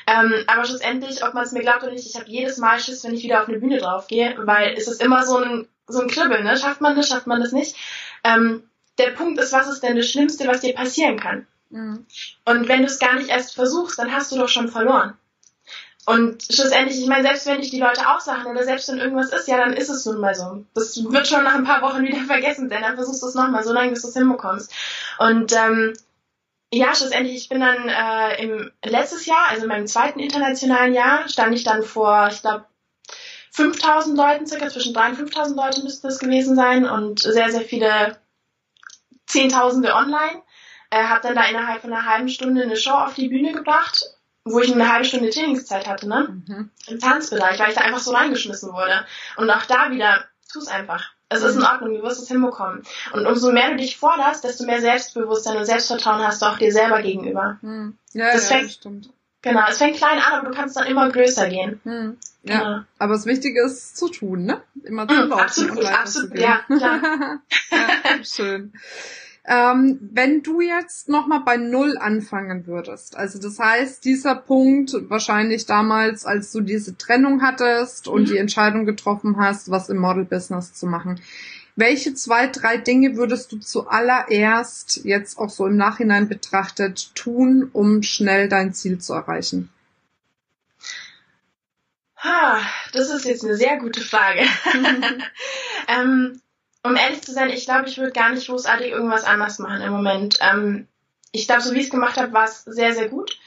Ähm, 0.07 0.33
aber 0.47 0.65
schlussendlich, 0.65 1.23
ob 1.23 1.35
man 1.35 1.45
es 1.45 1.53
mir 1.53 1.61
glaubt 1.61 1.83
oder 1.83 1.93
nicht, 1.93 2.09
ich 2.09 2.17
habe 2.17 2.31
jedes 2.31 2.57
Mal 2.57 2.81
Schiss, 2.81 3.05
wenn 3.05 3.15
ich 3.15 3.23
wieder 3.23 3.43
auf 3.43 3.49
eine 3.49 3.59
Bühne 3.59 3.77
draufgehe, 3.77 4.37
weil 4.39 4.75
es 4.75 4.89
ist 4.89 5.03
immer 5.03 5.25
so 5.27 5.37
ein, 5.37 5.69
so 5.89 6.01
ein 6.01 6.09
Kribbeln, 6.09 6.45
ne? 6.45 6.57
Schafft 6.57 6.81
man 6.81 6.97
das, 6.97 7.09
schafft 7.09 7.27
man 7.27 7.41
das 7.41 7.53
nicht? 7.53 7.77
Ähm, 8.25 8.63
der 8.99 9.11
Punkt 9.11 9.41
ist, 9.41 9.53
was 9.53 9.69
ist 9.69 9.83
denn 9.83 9.97
das 9.97 10.09
Schlimmste, 10.09 10.47
was 10.47 10.61
dir 10.61 10.75
passieren 10.75 11.19
kann? 11.19 11.47
Mhm. 11.71 12.07
Und 12.45 12.69
wenn 12.69 12.81
du 12.81 12.87
es 12.87 12.99
gar 12.99 13.15
nicht 13.15 13.31
erst 13.31 13.55
versuchst, 13.55 13.99
dann 13.99 14.13
hast 14.13 14.33
du 14.33 14.37
doch 14.37 14.49
schon 14.49 14.69
verloren. 14.69 15.17
Und 16.07 16.43
schlussendlich, 16.43 16.99
ich 16.99 17.07
meine, 17.07 17.23
selbst 17.23 17.47
wenn 17.47 17.61
dich 17.61 17.71
die 17.71 17.81
Leute 17.81 18.09
aussachen 18.09 18.47
oder 18.47 18.65
selbst 18.65 18.89
wenn 18.89 18.99
irgendwas 18.99 19.31
ist, 19.31 19.47
ja, 19.47 19.59
dann 19.59 19.75
ist 19.75 19.91
es 19.91 20.07
nun 20.07 20.19
mal 20.21 20.35
so. 20.35 20.65
Das 20.75 20.97
wird 20.97 21.27
schon 21.27 21.45
nach 21.45 21.55
ein 21.55 21.65
paar 21.65 21.83
Wochen 21.83 22.03
wieder 22.03 22.21
vergessen, 22.27 22.71
denn 22.71 22.81
dann 22.81 22.95
versuchst 22.97 23.23
du 23.23 23.27
es 23.27 23.35
nochmal, 23.35 23.63
so 23.63 23.75
lange 23.75 23.91
bis 23.91 24.03
du 24.03 24.09
es 24.09 24.15
hinbekommst. 24.15 24.73
Und 25.19 25.53
ähm, 25.53 25.93
ja, 26.73 26.95
schlussendlich, 26.95 27.37
ich 27.37 27.49
bin 27.51 27.61
dann 27.61 27.89
äh, 27.89 28.43
im 28.43 28.71
letztes 28.83 29.27
Jahr, 29.27 29.49
also 29.49 29.65
in 29.65 29.69
meinem 29.69 29.87
zweiten 29.87 30.19
internationalen 30.19 30.95
Jahr, 30.95 31.29
stand 31.29 31.55
ich 31.55 31.65
dann 31.65 31.83
vor, 31.83 32.29
ich 32.33 32.41
glaube, 32.41 32.65
5000 33.53 34.17
Leuten, 34.17 34.47
circa 34.47 34.69
zwischen 34.69 34.95
3.000 34.95 35.09
und 35.09 35.17
5000 35.17 35.57
Leute 35.57 35.83
müssten 35.83 36.07
das 36.07 36.19
gewesen 36.19 36.57
sein 36.57 36.85
und 36.85 37.21
sehr, 37.21 37.51
sehr 37.51 37.63
viele 37.63 38.19
Zehntausende 39.27 39.95
online. 39.95 40.43
Äh, 40.91 41.05
habe 41.05 41.21
dann 41.23 41.35
da 41.35 41.45
innerhalb 41.45 41.83
von 41.83 41.93
einer 41.93 42.07
halben 42.07 42.29
Stunde 42.29 42.63
eine 42.63 42.77
Show 42.77 42.93
auf 42.93 43.15
die 43.15 43.29
Bühne 43.29 43.53
gebracht 43.53 44.05
wo 44.53 44.61
ich 44.61 44.73
eine 44.73 44.91
halbe 44.91 45.05
Stunde 45.05 45.31
Trainingszeit 45.31 45.87
hatte, 45.87 46.09
ne? 46.09 46.43
Mhm. 46.47 46.71
Im 46.87 46.99
Tanzbereich, 46.99 47.59
weil 47.59 47.71
ich 47.71 47.75
da 47.75 47.83
einfach 47.83 47.99
so 47.99 48.13
reingeschmissen 48.13 48.73
wurde. 48.73 49.05
Und 49.37 49.51
auch 49.51 49.65
da 49.67 49.91
wieder, 49.91 50.25
tu 50.51 50.59
es 50.59 50.69
einfach. 50.69 51.11
Es 51.31 51.43
ist 51.43 51.57
in 51.57 51.63
Ordnung, 51.63 51.95
du 51.95 52.03
wirst 52.03 52.23
es 52.23 52.29
hinbekommen. 52.29 52.83
Und 53.13 53.27
umso 53.27 53.53
mehr 53.53 53.71
du 53.71 53.77
dich 53.77 53.99
forderst, 53.99 54.45
desto 54.45 54.65
mehr 54.65 54.81
Selbstbewusstsein 54.81 55.59
und 55.59 55.67
Selbstvertrauen 55.67 56.27
hast 56.27 56.41
du 56.41 56.47
auch 56.47 56.57
dir 56.57 56.73
selber 56.73 57.03
gegenüber. 57.03 57.59
Mhm. 57.61 57.99
Ja, 58.15 58.33
das 58.33 58.49
ja, 58.49 58.57
fängt, 58.57 58.69
das 58.69 58.75
stimmt. 58.75 59.11
Genau, 59.43 59.61
es 59.69 59.79
fängt 59.79 59.97
klein 59.97 60.19
an, 60.19 60.33
aber 60.41 60.49
du 60.49 60.55
kannst 60.55 60.77
dann 60.77 60.87
immer 60.87 61.11
größer 61.11 61.49
gehen. 61.49 61.81
Mhm. 61.85 62.17
Ja, 62.43 62.59
genau. 62.59 62.81
aber 62.99 63.15
das 63.15 63.27
Wichtige 63.27 63.65
ist 63.65 63.97
zu 63.97 64.09
tun, 64.09 64.45
ne? 64.45 64.63
Immer 64.85 65.07
zu 65.07 65.15
mhm, 65.15 65.29
laufen 65.29 65.41
absolut, 65.43 65.79
und 65.79 65.87
absolut, 65.87 66.29
zu 66.31 66.35
gehen. 66.35 66.43
ja, 66.43 66.77
klar. 66.77 67.41
ja, 67.71 68.25
schön. 68.25 68.73
Ähm, 69.51 69.99
wenn 70.13 70.43
du 70.43 70.61
jetzt 70.61 71.09
nochmal 71.09 71.41
bei 71.41 71.57
Null 71.57 71.97
anfangen 71.97 72.67
würdest, 72.67 73.17
also 73.17 73.41
das 73.41 73.59
heißt, 73.59 74.05
dieser 74.05 74.35
Punkt 74.35 74.95
wahrscheinlich 75.09 75.65
damals, 75.65 76.27
als 76.27 76.53
du 76.53 76.61
diese 76.61 76.99
Trennung 76.99 77.41
hattest 77.41 78.09
und 78.09 78.23
mhm. 78.23 78.27
die 78.27 78.37
Entscheidung 78.37 78.85
getroffen 78.85 79.39
hast, 79.39 79.71
was 79.71 79.89
im 79.89 79.99
Model-Business 79.99 80.75
zu 80.75 80.87
machen, 80.87 81.21
welche 81.79 82.13
zwei, 82.15 82.49
drei 82.49 82.77
Dinge 82.77 83.17
würdest 83.17 83.53
du 83.53 83.59
zuallererst 83.59 85.05
jetzt 85.05 85.39
auch 85.39 85.49
so 85.49 85.67
im 85.67 85.77
Nachhinein 85.77 86.29
betrachtet 86.29 87.15
tun, 87.15 87.71
um 87.73 88.03
schnell 88.03 88.49
dein 88.49 88.75
Ziel 88.75 88.99
zu 88.99 89.15
erreichen? 89.15 89.71
Ha, 92.17 92.61
das 92.93 93.11
ist 93.11 93.25
jetzt 93.27 93.45
eine 93.45 93.55
sehr 93.55 93.79
gute 93.79 94.01
Frage. 94.01 94.41
ähm, 95.89 96.43
um 96.83 96.97
ehrlich 96.97 97.23
zu 97.23 97.33
sein, 97.33 97.49
ich 97.49 97.65
glaube, 97.65 97.89
ich 97.89 97.97
würde 97.97 98.13
gar 98.13 98.31
nicht 98.31 98.49
großartig 98.49 98.89
irgendwas 98.91 99.23
anders 99.23 99.61
machen 99.61 99.81
im 99.81 99.93
Moment. 99.93 100.39
Ähm, 100.41 100.89
ich 101.31 101.47
glaube, 101.47 101.63
so 101.63 101.73
wie 101.75 101.79
ich 101.79 101.85
es 101.85 101.91
gemacht 101.91 102.17
habe, 102.17 102.33
war 102.33 102.45
es 102.45 102.65
sehr, 102.65 102.93
sehr 102.93 103.09
gut. 103.09 103.39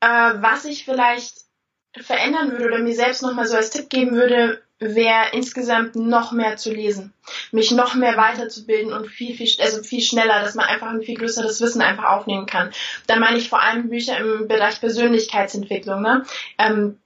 Äh, 0.00 0.06
was 0.06 0.66
ich 0.66 0.84
vielleicht 0.84 1.47
verändern 1.96 2.52
würde 2.52 2.66
oder 2.66 2.78
mir 2.78 2.94
selbst 2.94 3.22
nochmal 3.22 3.46
so 3.46 3.56
als 3.56 3.70
Tipp 3.70 3.88
geben 3.88 4.12
würde, 4.12 4.62
wäre 4.80 5.30
insgesamt 5.32 5.96
noch 5.96 6.30
mehr 6.30 6.56
zu 6.56 6.72
lesen, 6.72 7.12
mich 7.50 7.72
noch 7.72 7.94
mehr 7.94 8.16
weiterzubilden 8.16 8.92
und 8.92 9.08
viel, 9.08 9.34
viel, 9.34 9.48
also 9.60 9.82
viel 9.82 10.00
schneller, 10.00 10.40
dass 10.40 10.54
man 10.54 10.66
einfach 10.66 10.88
ein 10.88 11.02
viel 11.02 11.16
größeres 11.16 11.60
Wissen 11.60 11.82
einfach 11.82 12.04
aufnehmen 12.04 12.46
kann. 12.46 12.70
Da 13.06 13.16
meine 13.16 13.38
ich 13.38 13.48
vor 13.48 13.60
allem 13.60 13.88
Bücher 13.88 14.18
im 14.18 14.46
Bereich 14.46 14.80
Persönlichkeitsentwicklung, 14.80 16.00
ne? 16.00 16.24
Ähm, 16.58 16.98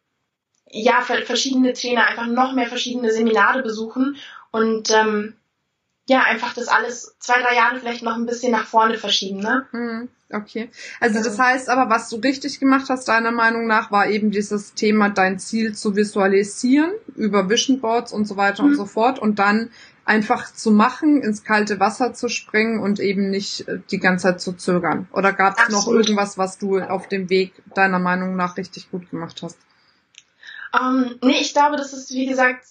ja, 0.70 1.00
verschiedene 1.02 1.72
Trainer 1.72 2.06
einfach 2.06 2.26
noch 2.26 2.52
mehr 2.52 2.66
verschiedene 2.66 3.10
Seminare 3.10 3.62
besuchen 3.62 4.16
und 4.50 4.90
ähm, 4.90 5.34
ja, 6.08 6.22
einfach 6.22 6.52
das 6.54 6.68
alles 6.68 7.16
zwei, 7.18 7.40
drei 7.40 7.54
Jahre 7.54 7.78
vielleicht 7.78 8.02
noch 8.02 8.16
ein 8.16 8.26
bisschen 8.26 8.52
nach 8.52 8.66
vorne 8.66 8.98
verschieben, 8.98 9.38
ne? 9.40 9.66
Hm, 9.70 10.08
okay. 10.32 10.70
Also 11.00 11.22
das 11.22 11.38
heißt 11.38 11.68
aber, 11.68 11.90
was 11.90 12.08
du 12.08 12.16
richtig 12.16 12.60
gemacht 12.60 12.86
hast, 12.88 13.08
deiner 13.08 13.32
Meinung 13.32 13.66
nach, 13.66 13.90
war 13.90 14.08
eben 14.08 14.30
dieses 14.30 14.74
Thema, 14.74 15.08
dein 15.08 15.38
Ziel 15.38 15.74
zu 15.74 15.96
visualisieren 15.96 16.92
über 17.14 17.48
Vision 17.48 17.80
Boards 17.80 18.12
und 18.12 18.26
so 18.26 18.36
weiter 18.36 18.62
mhm. 18.62 18.70
und 18.70 18.76
so 18.76 18.86
fort 18.86 19.18
und 19.18 19.38
dann 19.38 19.70
einfach 20.04 20.52
zu 20.52 20.70
machen, 20.70 21.22
ins 21.22 21.44
kalte 21.44 21.78
Wasser 21.78 22.12
zu 22.12 22.28
springen 22.28 22.80
und 22.80 22.98
eben 22.98 23.30
nicht 23.30 23.68
äh, 23.68 23.78
die 23.90 23.98
ganze 23.98 24.28
Zeit 24.28 24.40
zu 24.40 24.52
zögern. 24.54 25.08
Oder 25.12 25.32
gab 25.32 25.58
es 25.58 25.68
noch 25.68 25.86
irgendwas, 25.86 26.38
was 26.38 26.58
du 26.58 26.80
auf 26.80 27.08
dem 27.08 27.30
Weg 27.30 27.52
deiner 27.74 27.98
Meinung 27.98 28.36
nach 28.36 28.56
richtig 28.56 28.90
gut 28.90 29.10
gemacht 29.10 29.42
hast? 29.42 29.58
Ähm, 30.74 31.18
nee, 31.22 31.40
ich 31.40 31.52
glaube, 31.52 31.76
das 31.76 31.92
ist, 31.92 32.10
wie 32.10 32.26
gesagt, 32.26 32.64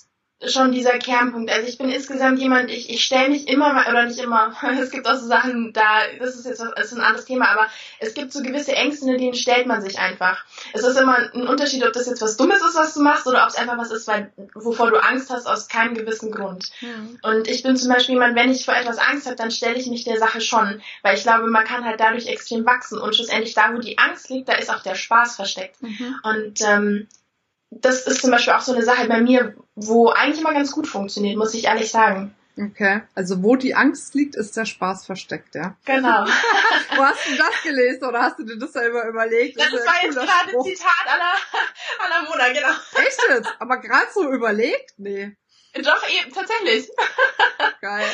schon 0.47 0.71
dieser 0.71 0.97
Kernpunkt. 0.97 1.51
Also 1.51 1.67
ich 1.67 1.77
bin 1.77 1.89
insgesamt 1.89 2.39
jemand, 2.39 2.71
ich, 2.71 2.89
ich 2.89 3.03
stelle 3.03 3.29
mich 3.29 3.47
immer 3.47 3.73
mal, 3.73 3.87
oder 3.89 4.05
nicht 4.05 4.19
immer, 4.19 4.55
es 4.79 4.89
gibt 4.89 5.07
auch 5.07 5.15
so 5.15 5.27
Sachen, 5.27 5.71
da, 5.73 5.83
das 6.19 6.35
ist 6.35 6.45
jetzt 6.45 6.61
das 6.61 6.85
ist 6.85 6.93
ein 6.93 7.01
anderes 7.01 7.25
Thema, 7.25 7.49
aber 7.49 7.67
es 7.99 8.13
gibt 8.13 8.33
so 8.33 8.41
gewisse 8.41 8.73
Ängste, 8.73 9.09
in 9.11 9.17
denen 9.17 9.33
stellt 9.35 9.67
man 9.67 9.81
sich 9.81 9.99
einfach. 9.99 10.43
Es 10.73 10.83
ist 10.83 10.97
immer 10.97 11.17
ein 11.33 11.47
Unterschied, 11.47 11.85
ob 11.85 11.93
das 11.93 12.07
jetzt 12.07 12.21
was 12.21 12.37
Dummes 12.37 12.61
ist, 12.61 12.75
was 12.75 12.93
du 12.93 13.01
machst, 13.01 13.27
oder 13.27 13.43
ob 13.43 13.49
es 13.49 13.55
einfach 13.55 13.77
was 13.77 13.91
ist, 13.91 14.07
weil, 14.07 14.31
wovor 14.55 14.89
du 14.89 14.97
Angst 14.97 15.29
hast, 15.29 15.45
aus 15.45 15.67
keinem 15.67 15.93
gewissen 15.93 16.31
Grund. 16.31 16.71
Mhm. 16.81 17.19
Und 17.21 17.47
ich 17.47 17.61
bin 17.63 17.75
zum 17.77 17.89
Beispiel 17.89 18.15
jemand, 18.15 18.35
wenn 18.35 18.51
ich 18.51 18.65
vor 18.65 18.75
etwas 18.75 18.97
Angst 18.97 19.27
habe, 19.27 19.35
dann 19.35 19.51
stelle 19.51 19.77
ich 19.77 19.87
mich 19.87 20.03
der 20.03 20.17
Sache 20.17 20.41
schon, 20.41 20.81
weil 21.03 21.15
ich 21.15 21.23
glaube, 21.23 21.47
man 21.47 21.65
kann 21.65 21.85
halt 21.85 21.99
dadurch 21.99 22.27
extrem 22.27 22.65
wachsen 22.65 22.99
und 22.99 23.15
schlussendlich 23.15 23.53
da, 23.53 23.73
wo 23.73 23.79
die 23.79 23.97
Angst 23.97 24.29
liegt, 24.29 24.49
da 24.49 24.53
ist 24.53 24.71
auch 24.71 24.81
der 24.81 24.95
Spaß 24.95 25.35
versteckt. 25.35 25.81
Mhm. 25.81 26.19
Und 26.23 26.61
ähm, 26.61 27.07
das 27.71 28.05
ist 28.05 28.21
zum 28.21 28.31
Beispiel 28.31 28.53
auch 28.53 28.61
so 28.61 28.73
eine 28.73 28.83
Sache 28.83 29.07
bei 29.07 29.21
mir, 29.21 29.55
wo 29.75 30.09
eigentlich 30.09 30.41
immer 30.41 30.53
ganz 30.53 30.71
gut 30.71 30.87
funktioniert, 30.87 31.37
muss 31.37 31.53
ich 31.53 31.65
ehrlich 31.65 31.89
sagen. 31.89 32.35
Okay, 32.59 33.01
also 33.15 33.41
wo 33.43 33.55
die 33.55 33.75
Angst 33.75 34.13
liegt, 34.13 34.35
ist 34.35 34.57
der 34.57 34.65
Spaß 34.65 35.05
versteckt, 35.05 35.55
ja? 35.55 35.77
Genau. 35.85 36.25
wo 36.95 37.03
hast 37.03 37.25
du 37.27 37.37
das 37.37 37.63
gelesen 37.63 38.03
oder 38.03 38.21
hast 38.21 38.37
du 38.39 38.43
dir 38.43 38.57
das 38.57 38.73
selber 38.73 39.07
überlegt? 39.07 39.57
Das, 39.57 39.71
das 39.71 39.87
war 39.87 40.03
jetzt 40.03 40.15
gerade 40.15 40.57
ein 40.57 40.63
Zitat 40.63 41.07
aller, 41.07 41.33
aller 42.17 42.29
Mona, 42.29 42.49
genau. 42.49 42.75
Echt 43.07 43.19
jetzt? 43.29 43.49
Aber 43.57 43.77
gerade 43.77 44.07
so 44.13 44.29
überlegt? 44.29 44.93
Nee. 44.97 45.37
Doch, 45.73 46.09
eben, 46.09 46.33
tatsächlich. 46.33 46.89
Geil. 47.81 48.09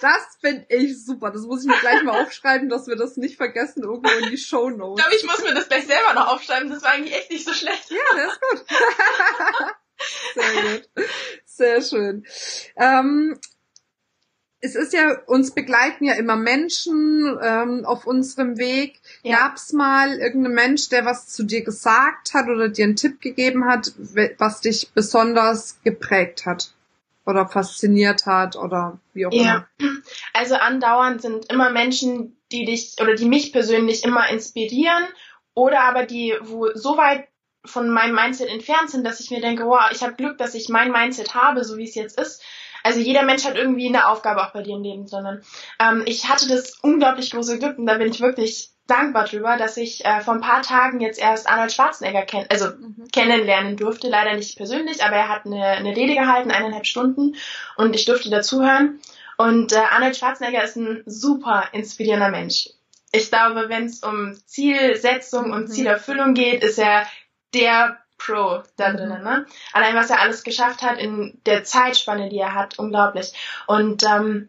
Das 0.00 0.36
finde 0.40 0.66
ich 0.68 1.04
super. 1.04 1.30
Das 1.30 1.42
muss 1.42 1.62
ich 1.62 1.68
mir 1.68 1.78
gleich 1.78 2.02
mal 2.02 2.22
aufschreiben, 2.22 2.68
dass 2.68 2.86
wir 2.86 2.96
das 2.96 3.16
nicht 3.16 3.36
vergessen, 3.36 3.82
irgendwo 3.82 4.10
in 4.10 4.30
die 4.30 4.38
Show 4.38 4.68
Notes. 4.68 4.98
Ich 4.98 5.04
glaube, 5.04 5.16
ich 5.16 5.24
muss 5.24 5.48
mir 5.48 5.54
das 5.54 5.68
gleich 5.68 5.86
selber 5.86 6.12
noch 6.14 6.28
aufschreiben. 6.28 6.68
Das 6.70 6.82
war 6.82 6.90
eigentlich 6.90 7.14
echt 7.14 7.30
nicht 7.30 7.46
so 7.46 7.52
schlecht. 7.52 7.90
Ja, 7.90 7.96
das 8.16 8.32
ist 8.32 8.40
gut. 8.40 8.66
Sehr 10.34 10.62
gut. 10.62 10.88
Sehr 11.44 11.80
schön. 11.82 12.26
Ähm, 12.76 13.38
es 14.60 14.76
ist 14.76 14.92
ja, 14.92 15.18
uns 15.26 15.52
begleiten 15.54 16.04
ja 16.04 16.14
immer 16.14 16.36
Menschen 16.36 17.38
ähm, 17.42 17.84
auf 17.84 18.06
unserem 18.06 18.58
Weg. 18.58 19.00
Ja. 19.22 19.36
Gab's 19.36 19.72
mal 19.72 20.18
irgendeinen 20.18 20.54
Mensch, 20.54 20.88
der 20.88 21.04
was 21.04 21.28
zu 21.28 21.44
dir 21.44 21.62
gesagt 21.62 22.34
hat 22.34 22.48
oder 22.48 22.68
dir 22.68 22.84
einen 22.84 22.96
Tipp 22.96 23.20
gegeben 23.20 23.66
hat, 23.66 23.92
was 24.38 24.60
dich 24.60 24.90
besonders 24.92 25.80
geprägt 25.84 26.44
hat 26.44 26.74
oder 27.24 27.46
fasziniert 27.46 28.26
hat 28.26 28.56
oder 28.56 28.98
wie 29.14 29.26
auch 29.26 29.32
ja. 29.32 29.66
immer? 29.78 29.92
Also 30.32 30.56
andauernd 30.56 31.22
sind 31.22 31.52
immer 31.52 31.70
Menschen, 31.70 32.36
die 32.50 32.64
dich 32.64 32.96
oder 33.00 33.14
die 33.14 33.26
mich 33.26 33.52
persönlich 33.52 34.04
immer 34.04 34.28
inspirieren 34.28 35.04
oder 35.54 35.84
aber 35.84 36.04
die, 36.04 36.34
wo 36.40 36.70
so 36.74 36.96
weit 36.96 37.28
von 37.64 37.90
meinem 37.90 38.16
Mindset 38.16 38.48
entfernt 38.48 38.90
sind, 38.90 39.06
dass 39.06 39.20
ich 39.20 39.30
mir 39.30 39.40
denke, 39.40 39.66
wow, 39.66 39.88
ich 39.92 40.02
habe 40.02 40.14
Glück, 40.14 40.36
dass 40.36 40.54
ich 40.54 40.68
mein 40.68 40.90
Mindset 40.90 41.36
habe, 41.36 41.64
so 41.64 41.76
wie 41.76 41.84
es 41.84 41.94
jetzt 41.94 42.18
ist 42.18 42.42
also 42.82 43.00
jeder 43.00 43.22
Mensch 43.22 43.44
hat 43.44 43.56
irgendwie 43.56 43.88
eine 43.88 44.08
Aufgabe 44.08 44.42
auch 44.42 44.52
bei 44.52 44.62
dir 44.62 44.76
im 44.76 44.82
Leben, 44.82 45.06
sondern 45.06 45.42
ähm, 45.78 46.02
ich 46.06 46.28
hatte 46.28 46.48
das 46.48 46.78
unglaublich 46.82 47.30
große 47.30 47.58
Glück 47.58 47.78
und 47.78 47.86
da 47.86 47.98
bin 47.98 48.10
ich 48.10 48.20
wirklich 48.20 48.71
dankbar 48.86 49.24
drüber, 49.24 49.56
dass 49.56 49.76
ich 49.76 50.04
äh, 50.04 50.20
vor 50.20 50.34
ein 50.34 50.40
paar 50.40 50.62
Tagen 50.62 51.00
jetzt 51.00 51.20
erst 51.20 51.48
Arnold 51.48 51.72
Schwarzenegger 51.72 52.22
kenn 52.22 52.46
also 52.50 52.66
mhm. 52.66 53.08
kennenlernen 53.12 53.76
durfte. 53.76 54.08
Leider 54.08 54.34
nicht 54.34 54.56
persönlich, 54.56 55.04
aber 55.04 55.16
er 55.16 55.28
hat 55.28 55.46
eine, 55.46 55.64
eine 55.64 55.96
Rede 55.96 56.14
gehalten, 56.14 56.50
eineinhalb 56.50 56.86
Stunden, 56.86 57.36
und 57.76 57.94
ich 57.94 58.04
durfte 58.04 58.30
dazuhören. 58.30 59.00
Und 59.38 59.72
äh, 59.72 59.76
Arnold 59.76 60.16
Schwarzenegger 60.16 60.62
ist 60.64 60.76
ein 60.76 61.02
super 61.06 61.64
inspirierender 61.72 62.30
Mensch. 62.30 62.68
Ich 63.12 63.30
glaube, 63.30 63.68
wenn 63.68 63.86
es 63.86 64.02
um 64.02 64.34
Zielsetzung 64.46 65.52
und 65.52 65.68
mhm. 65.68 65.72
Zielerfüllung 65.72 66.34
geht, 66.34 66.62
ist 66.62 66.78
er 66.78 67.06
der 67.54 67.98
Pro 68.18 68.62
da 68.76 68.92
mhm. 68.92 68.96
drinnen. 68.96 69.22
Ne? 69.22 69.46
Allein 69.72 69.94
was 69.94 70.10
er 70.10 70.20
alles 70.20 70.44
geschafft 70.44 70.82
hat 70.82 70.98
in 70.98 71.40
der 71.46 71.64
Zeitspanne, 71.64 72.28
die 72.28 72.38
er 72.38 72.54
hat, 72.54 72.78
unglaublich. 72.78 73.32
Und 73.66 74.02
ähm, 74.04 74.48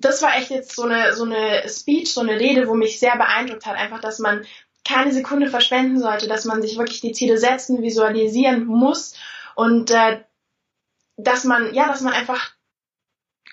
das 0.00 0.22
war 0.22 0.36
echt 0.36 0.50
jetzt 0.50 0.74
so 0.74 0.84
eine, 0.84 1.14
so 1.14 1.24
eine 1.24 1.68
Speech, 1.68 2.12
so 2.12 2.20
eine 2.20 2.38
Rede, 2.38 2.68
wo 2.68 2.74
mich 2.74 2.98
sehr 2.98 3.16
beeindruckt 3.16 3.66
hat. 3.66 3.76
Einfach, 3.76 4.00
dass 4.00 4.18
man 4.18 4.44
keine 4.86 5.12
Sekunde 5.12 5.48
verschwenden 5.48 5.98
sollte, 5.98 6.28
dass 6.28 6.44
man 6.44 6.62
sich 6.62 6.78
wirklich 6.78 7.00
die 7.00 7.12
Ziele 7.12 7.38
setzen, 7.38 7.82
visualisieren 7.82 8.64
muss 8.64 9.14
und 9.54 9.90
äh, 9.90 10.24
dass 11.16 11.44
man, 11.44 11.74
ja, 11.74 11.88
dass 11.88 12.00
man 12.00 12.12
einfach 12.12 12.52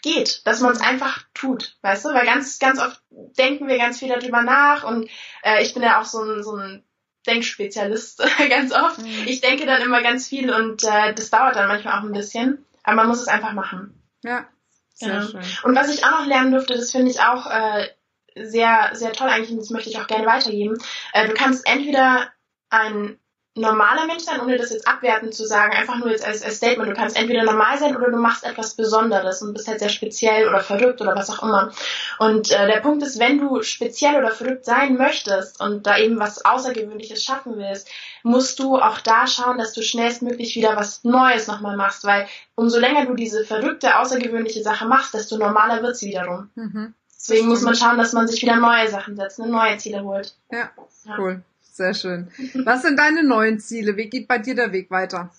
geht, 0.01 0.45
dass 0.45 0.61
man 0.61 0.71
es 0.71 0.81
einfach 0.81 1.23
tut, 1.33 1.77
weißt 1.81 2.05
du? 2.05 2.09
Weil 2.09 2.25
ganz, 2.25 2.59
ganz 2.59 2.79
oft 2.79 3.01
denken 3.09 3.67
wir 3.67 3.77
ganz 3.77 3.99
viel 3.99 4.09
darüber 4.09 4.43
nach 4.43 4.83
und 4.83 5.09
äh, 5.43 5.63
ich 5.63 5.73
bin 5.73 5.83
ja 5.83 5.99
auch 5.99 6.05
so 6.05 6.21
ein, 6.21 6.43
so 6.43 6.55
ein 6.55 6.83
Denkspezialist 7.25 8.23
ganz 8.49 8.71
oft. 8.71 8.99
Mhm. 8.99 9.23
Ich 9.25 9.41
denke 9.41 9.65
dann 9.65 9.81
immer 9.81 10.03
ganz 10.03 10.27
viel 10.27 10.53
und 10.53 10.83
äh, 10.83 11.13
das 11.13 11.31
dauert 11.31 11.55
dann 11.55 11.67
manchmal 11.67 11.99
auch 11.99 12.03
ein 12.03 12.13
bisschen, 12.13 12.63
aber 12.83 12.97
man 12.97 13.07
muss 13.07 13.21
es 13.21 13.27
einfach 13.27 13.53
machen. 13.53 13.99
Ja, 14.23 14.47
sehr 14.95 15.19
genau. 15.19 15.27
schön. 15.27 15.41
Und 15.63 15.75
was 15.75 15.93
ich 15.93 16.03
auch 16.03 16.11
noch 16.11 16.25
lernen 16.25 16.51
durfte, 16.51 16.75
das 16.75 16.91
finde 16.91 17.11
ich 17.11 17.19
auch 17.19 17.49
äh, 17.49 17.87
sehr, 18.35 18.91
sehr 18.93 19.13
toll 19.13 19.29
eigentlich 19.29 19.51
und 19.51 19.57
das 19.57 19.69
möchte 19.69 19.89
ich 19.89 19.99
auch 19.99 20.07
gerne 20.07 20.25
weitergeben. 20.25 20.77
Äh, 21.13 21.27
du 21.27 21.33
kannst 21.33 21.67
entweder 21.67 22.31
ein 22.69 23.19
normaler 23.55 24.05
Mensch 24.05 24.23
sein, 24.23 24.41
ohne 24.41 24.57
das 24.57 24.69
jetzt 24.69 24.87
abwertend 24.87 25.33
zu 25.33 25.45
sagen, 25.45 25.73
einfach 25.73 25.97
nur 25.97 26.09
jetzt 26.09 26.25
als, 26.25 26.43
als 26.43 26.57
Statement. 26.57 26.89
Du 26.91 26.93
kannst 26.93 27.17
entweder 27.17 27.43
normal 27.43 27.77
sein 27.77 27.95
oder 27.95 28.11
du 28.11 28.17
machst 28.17 28.43
etwas 28.43 28.73
Besonderes 28.73 29.41
und 29.41 29.53
bist 29.53 29.67
halt 29.69 29.79
sehr 29.79 29.89
speziell 29.89 30.49
oder 30.49 30.59
verrückt 30.59 31.01
oder 31.01 31.15
was 31.15 31.29
auch 31.29 31.41
immer. 31.41 31.71
Und 32.19 32.51
äh, 32.51 32.67
der 32.67 32.81
Punkt 32.81 33.01
ist, 33.01 33.17
wenn 33.17 33.39
du 33.39 33.61
speziell 33.61 34.17
oder 34.17 34.31
verrückt 34.31 34.65
sein 34.65 34.97
möchtest 34.97 35.61
und 35.61 35.87
da 35.87 35.97
eben 35.97 36.19
was 36.19 36.43
Außergewöhnliches 36.43 37.23
schaffen 37.23 37.53
willst, 37.55 37.89
musst 38.23 38.59
du 38.59 38.77
auch 38.77 38.99
da 38.99 39.25
schauen, 39.25 39.57
dass 39.57 39.71
du 39.71 39.81
schnellstmöglich 39.81 40.55
wieder 40.55 40.75
was 40.75 41.05
Neues 41.05 41.47
nochmal 41.47 41.77
machst, 41.77 42.03
weil 42.03 42.27
umso 42.55 42.77
länger 42.77 43.05
du 43.05 43.13
diese 43.13 43.45
verrückte, 43.45 43.99
außergewöhnliche 43.99 44.63
Sache 44.63 44.85
machst, 44.85 45.13
desto 45.13 45.37
normaler 45.37 45.81
wird 45.81 45.95
sie 45.95 46.07
wiederum. 46.07 46.49
Mhm. 46.55 46.93
Deswegen 47.17 47.47
muss 47.47 47.61
man 47.61 47.75
schauen, 47.75 47.97
dass 47.97 48.13
man 48.13 48.27
sich 48.27 48.41
wieder 48.41 48.57
neue 48.57 48.87
Sachen 48.89 49.15
setzt, 49.15 49.39
ne, 49.39 49.47
neue 49.47 49.77
Ziele 49.77 50.03
holt. 50.03 50.35
Ja, 50.51 50.69
ja. 51.05 51.15
cool. 51.17 51.41
Sehr 51.75 51.93
schön. 51.93 52.31
Was 52.63 52.83
sind 52.83 52.97
deine 52.97 53.21
neuen 53.21 53.59
Ziele? 53.59 53.97
Wie 53.97 54.09
geht 54.09 54.29
bei 54.29 54.37
dir 54.37 54.55
der 54.55 54.71
Weg 54.71 54.89
weiter? 54.91 55.31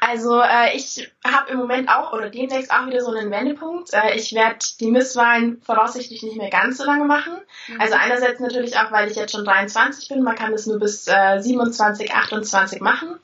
Also 0.00 0.40
äh, 0.40 0.74
ich 0.74 1.12
habe 1.22 1.50
im 1.50 1.58
Moment 1.58 1.90
auch 1.90 2.14
oder 2.14 2.30
demnächst 2.30 2.70
auch 2.70 2.86
wieder 2.86 3.02
so 3.02 3.10
einen 3.10 3.30
Wendepunkt. 3.30 3.92
Äh, 3.92 4.14
ich 4.14 4.32
werde 4.32 4.64
die 4.80 4.90
Misswahlen 4.90 5.60
voraussichtlich 5.60 6.22
nicht 6.22 6.38
mehr 6.38 6.48
ganz 6.48 6.78
so 6.78 6.84
lange 6.84 7.04
machen. 7.04 7.34
Mhm. 7.66 7.82
Also 7.82 7.96
einerseits 7.96 8.40
natürlich 8.40 8.78
auch, 8.78 8.90
weil 8.92 9.10
ich 9.10 9.16
jetzt 9.16 9.32
schon 9.32 9.44
23 9.44 10.08
bin. 10.08 10.22
Man 10.22 10.36
kann 10.36 10.52
das 10.52 10.66
nur 10.66 10.78
bis 10.78 11.06
äh, 11.06 11.38
27, 11.38 12.14
28 12.14 12.80
machen. 12.80 13.18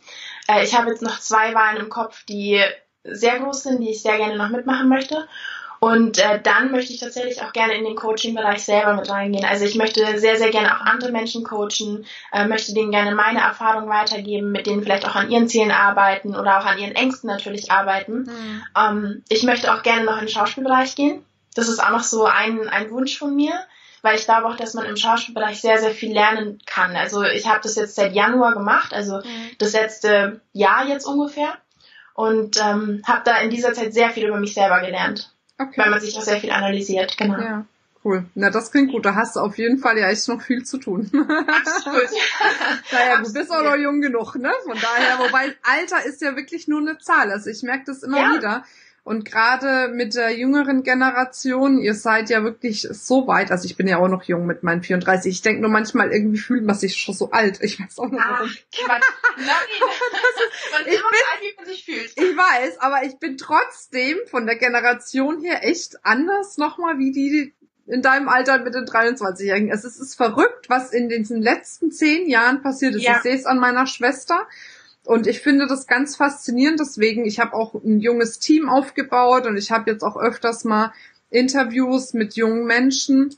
Äh, 0.47 0.65
ich 0.65 0.77
habe 0.77 0.91
jetzt 0.91 1.01
noch 1.01 1.21
zwei 1.21 1.55
Wahlen 1.55 1.79
im 1.79 1.89
Kopf, 1.89 2.25
die 2.27 2.63
sehr 3.05 3.39
groß 3.39 3.63
sind, 3.63 3.81
die 3.81 3.93
ich 3.93 4.03
sehr 4.03 4.19
gerne 4.19 4.37
noch 4.37 4.51
mitmachen 4.51 4.91
möchte. 4.91 5.27
Und 5.85 6.17
äh, 6.17 6.41
dann 6.41 6.71
möchte 6.71 6.95
ich 6.95 7.01
tatsächlich 7.01 7.43
auch 7.43 7.53
gerne 7.53 7.75
in 7.75 7.85
den 7.85 7.95
Coaching-Bereich 7.95 8.65
selber 8.65 8.95
mit 8.95 9.11
reingehen. 9.11 9.45
Also 9.45 9.67
ich 9.67 9.75
möchte 9.75 10.19
sehr, 10.19 10.39
sehr 10.39 10.51
gerne 10.51 10.75
auch 10.75 10.81
andere 10.81 11.13
Menschen 11.13 11.45
coachen, 11.45 12.07
äh, 12.33 12.47
möchte 12.47 12.73
denen 12.73 12.91
gerne 12.91 13.15
meine 13.15 13.41
Erfahrungen 13.41 13.91
weitergeben, 13.91 14.51
mit 14.51 14.67
denen 14.67 14.83
vielleicht 14.83 15.07
auch 15.07 15.15
an 15.15 15.31
ihren 15.31 15.47
Zielen 15.47 15.71
arbeiten 15.71 16.35
oder 16.37 16.59
auch 16.59 16.65
an 16.65 16.79
ihren 16.79 16.95
Ängsten 16.95 17.29
natürlich 17.29 17.71
arbeiten. 17.71 18.23
Mhm. 18.23 18.63
Ähm, 18.75 19.25
ich 19.29 19.43
möchte 19.43 19.75
auch 19.75 19.83
gerne 19.83 20.05
noch 20.05 20.15
in 20.15 20.21
den 20.21 20.31
Schauspielbereich 20.31 20.95
gehen. 20.95 21.23
Das 21.55 21.69
ist 21.69 21.85
auch 21.85 21.91
noch 21.91 22.03
so 22.03 22.25
ein, 22.25 22.67
ein 22.67 22.91
Wunsch 22.91 23.19
von 23.19 23.37
mir, 23.37 23.53
weil 24.01 24.17
ich 24.17 24.25
glaube 24.25 24.47
auch, 24.47 24.57
dass 24.57 24.73
man 24.73 24.87
im 24.87 24.97
Schauspielbereich 24.97 25.61
sehr, 25.61 25.77
sehr 25.77 25.91
viel 25.91 26.15
lernen 26.15 26.61
kann. 26.65 26.97
Also 26.97 27.25
ich 27.25 27.47
habe 27.47 27.61
das 27.63 27.77
jetzt 27.77 27.95
seit 27.95 28.15
Januar 28.15 28.55
gemacht, 28.55 28.95
also 28.95 29.17
mhm. 29.17 29.51
das 29.59 29.75
letzte 29.75 30.41
Jahr 30.55 30.87
jetzt 30.87 31.05
ungefähr. 31.05 31.59
Und 32.15 32.59
ähm, 32.59 33.03
habe 33.07 33.21
da 33.27 33.37
in 33.41 33.51
dieser 33.51 33.75
Zeit 33.75 33.93
sehr 33.93 34.09
viel 34.09 34.29
über 34.29 34.39
mich 34.39 34.55
selber 34.55 34.81
gelernt. 34.81 35.34
Okay. 35.59 35.81
Weil 35.81 35.91
man 35.91 36.01
sich 36.01 36.17
auch 36.17 36.23
sehr 36.23 36.41
viel 36.41 36.51
analysiert, 36.51 37.17
genau. 37.17 37.39
Ja. 37.39 37.67
Cool. 38.05 38.27
Na, 38.35 38.51
das 38.51 38.71
klingt 38.71 38.93
gut. 38.93 39.07
Da 39.07 39.15
hast 39.15 39.37
du 39.37 39.41
auf 39.41 39.57
jeden 39.57 39.79
Fall 39.79 39.97
ja 39.97 40.11
echt 40.11 40.29
noch 40.29 40.43
viel 40.43 40.63
zu 40.63 40.77
tun. 40.77 41.11
Absolut. 41.13 42.11
naja, 42.93 43.23
du 43.23 43.33
bist 43.33 43.51
auch 43.51 43.63
noch 43.63 43.77
jung 43.77 44.03
genug, 44.03 44.35
ne? 44.35 44.53
Von 44.65 44.79
daher, 44.79 45.19
wobei 45.21 45.55
Alter 45.63 46.05
ist 46.05 46.21
ja 46.21 46.37
wirklich 46.37 46.69
nur 46.69 46.81
eine 46.81 46.99
Zahl. 46.99 47.31
Also 47.31 47.49
ich 47.49 47.63
merke 47.63 47.85
das 47.87 48.03
immer 48.03 48.21
ja. 48.21 48.35
wieder. 48.35 48.65
Und 49.05 49.27
gerade 49.27 49.89
mit 49.89 50.15
der 50.15 50.35
jüngeren 50.35 50.83
Generation, 50.83 51.77
ihr 51.77 51.93
seid 51.93 52.31
ja 52.31 52.43
wirklich 52.43 52.89
so 52.91 53.27
weit, 53.27 53.51
also 53.51 53.67
ich 53.67 53.77
bin 53.77 53.87
ja 53.87 53.99
auch 53.99 54.09
noch 54.09 54.23
jung 54.23 54.47
mit 54.47 54.63
meinen 54.63 54.83
34. 54.83 55.31
Ich 55.31 55.43
denke 55.43 55.61
nur 55.61 55.71
manchmal, 55.71 56.11
irgendwie 56.11 56.39
fühlt 56.39 56.65
man 56.65 56.75
sich 56.75 56.97
schon 56.97 57.15
so 57.15 57.31
alt. 57.31 57.63
Ich 57.63 57.79
weiß 57.79 57.99
auch 57.99 58.09
nicht 58.09 58.25
warum. 58.27 58.49
Quatsch. 58.73 59.05
immer 60.87 60.87
bin, 60.87 61.21
alt, 61.33 61.43
wie 61.43 61.55
man 61.55 61.67
sich 61.67 61.85
fühlt. 61.85 62.13
Ich 62.17 62.37
weiß, 62.37 62.81
aber 62.81 63.03
ich 63.05 63.19
bin 63.19 63.37
trotzdem 63.37 64.17
von 64.31 64.47
der 64.47 64.57
Generation 64.57 65.43
her 65.43 65.63
echt 65.65 66.03
anders 66.03 66.57
nochmal 66.57 66.99
wie 66.99 67.13
die 67.13 67.53
in 67.87 68.01
deinem 68.01 68.31
Alter 68.31 68.59
mit 68.61 68.75
den 68.75 68.87
23-Jährigen. 68.87 69.71
Es 69.71 69.85
ist, 69.85 69.97
es 69.97 70.09
ist 70.09 70.15
verrückt, 70.15 70.71
was 70.71 70.93
in 70.93 71.11
diesen 71.11 71.43
letzten 71.43 71.91
zehn 71.91 72.27
Jahren 72.27 72.63
passiert 72.63 72.95
ist. 72.95 73.03
Ja. 73.03 73.17
Ich 73.17 73.23
sehe 73.23 73.35
es 73.35 73.45
an 73.45 73.59
meiner 73.59 73.87
Schwester. 73.87 74.47
Und 75.05 75.27
ich 75.27 75.41
finde 75.41 75.67
das 75.67 75.87
ganz 75.87 76.17
faszinierend. 76.17 76.81
Deswegen, 76.81 77.27
ich 77.27 77.39
habe 77.39 77.55
auch 77.55 77.75
ein 77.75 78.01
junges 78.01 78.39
Team 78.39 78.69
aufgebaut 78.69 79.47
und 79.47 79.57
ich 79.57 79.71
habe 79.71 79.91
jetzt 79.91 80.03
auch 80.03 80.17
öfters 80.17 80.65
mal 80.65 80.93
Interviews 81.31 82.15
mit 82.15 82.37
jungen 82.37 82.65
Menschen 82.65 83.35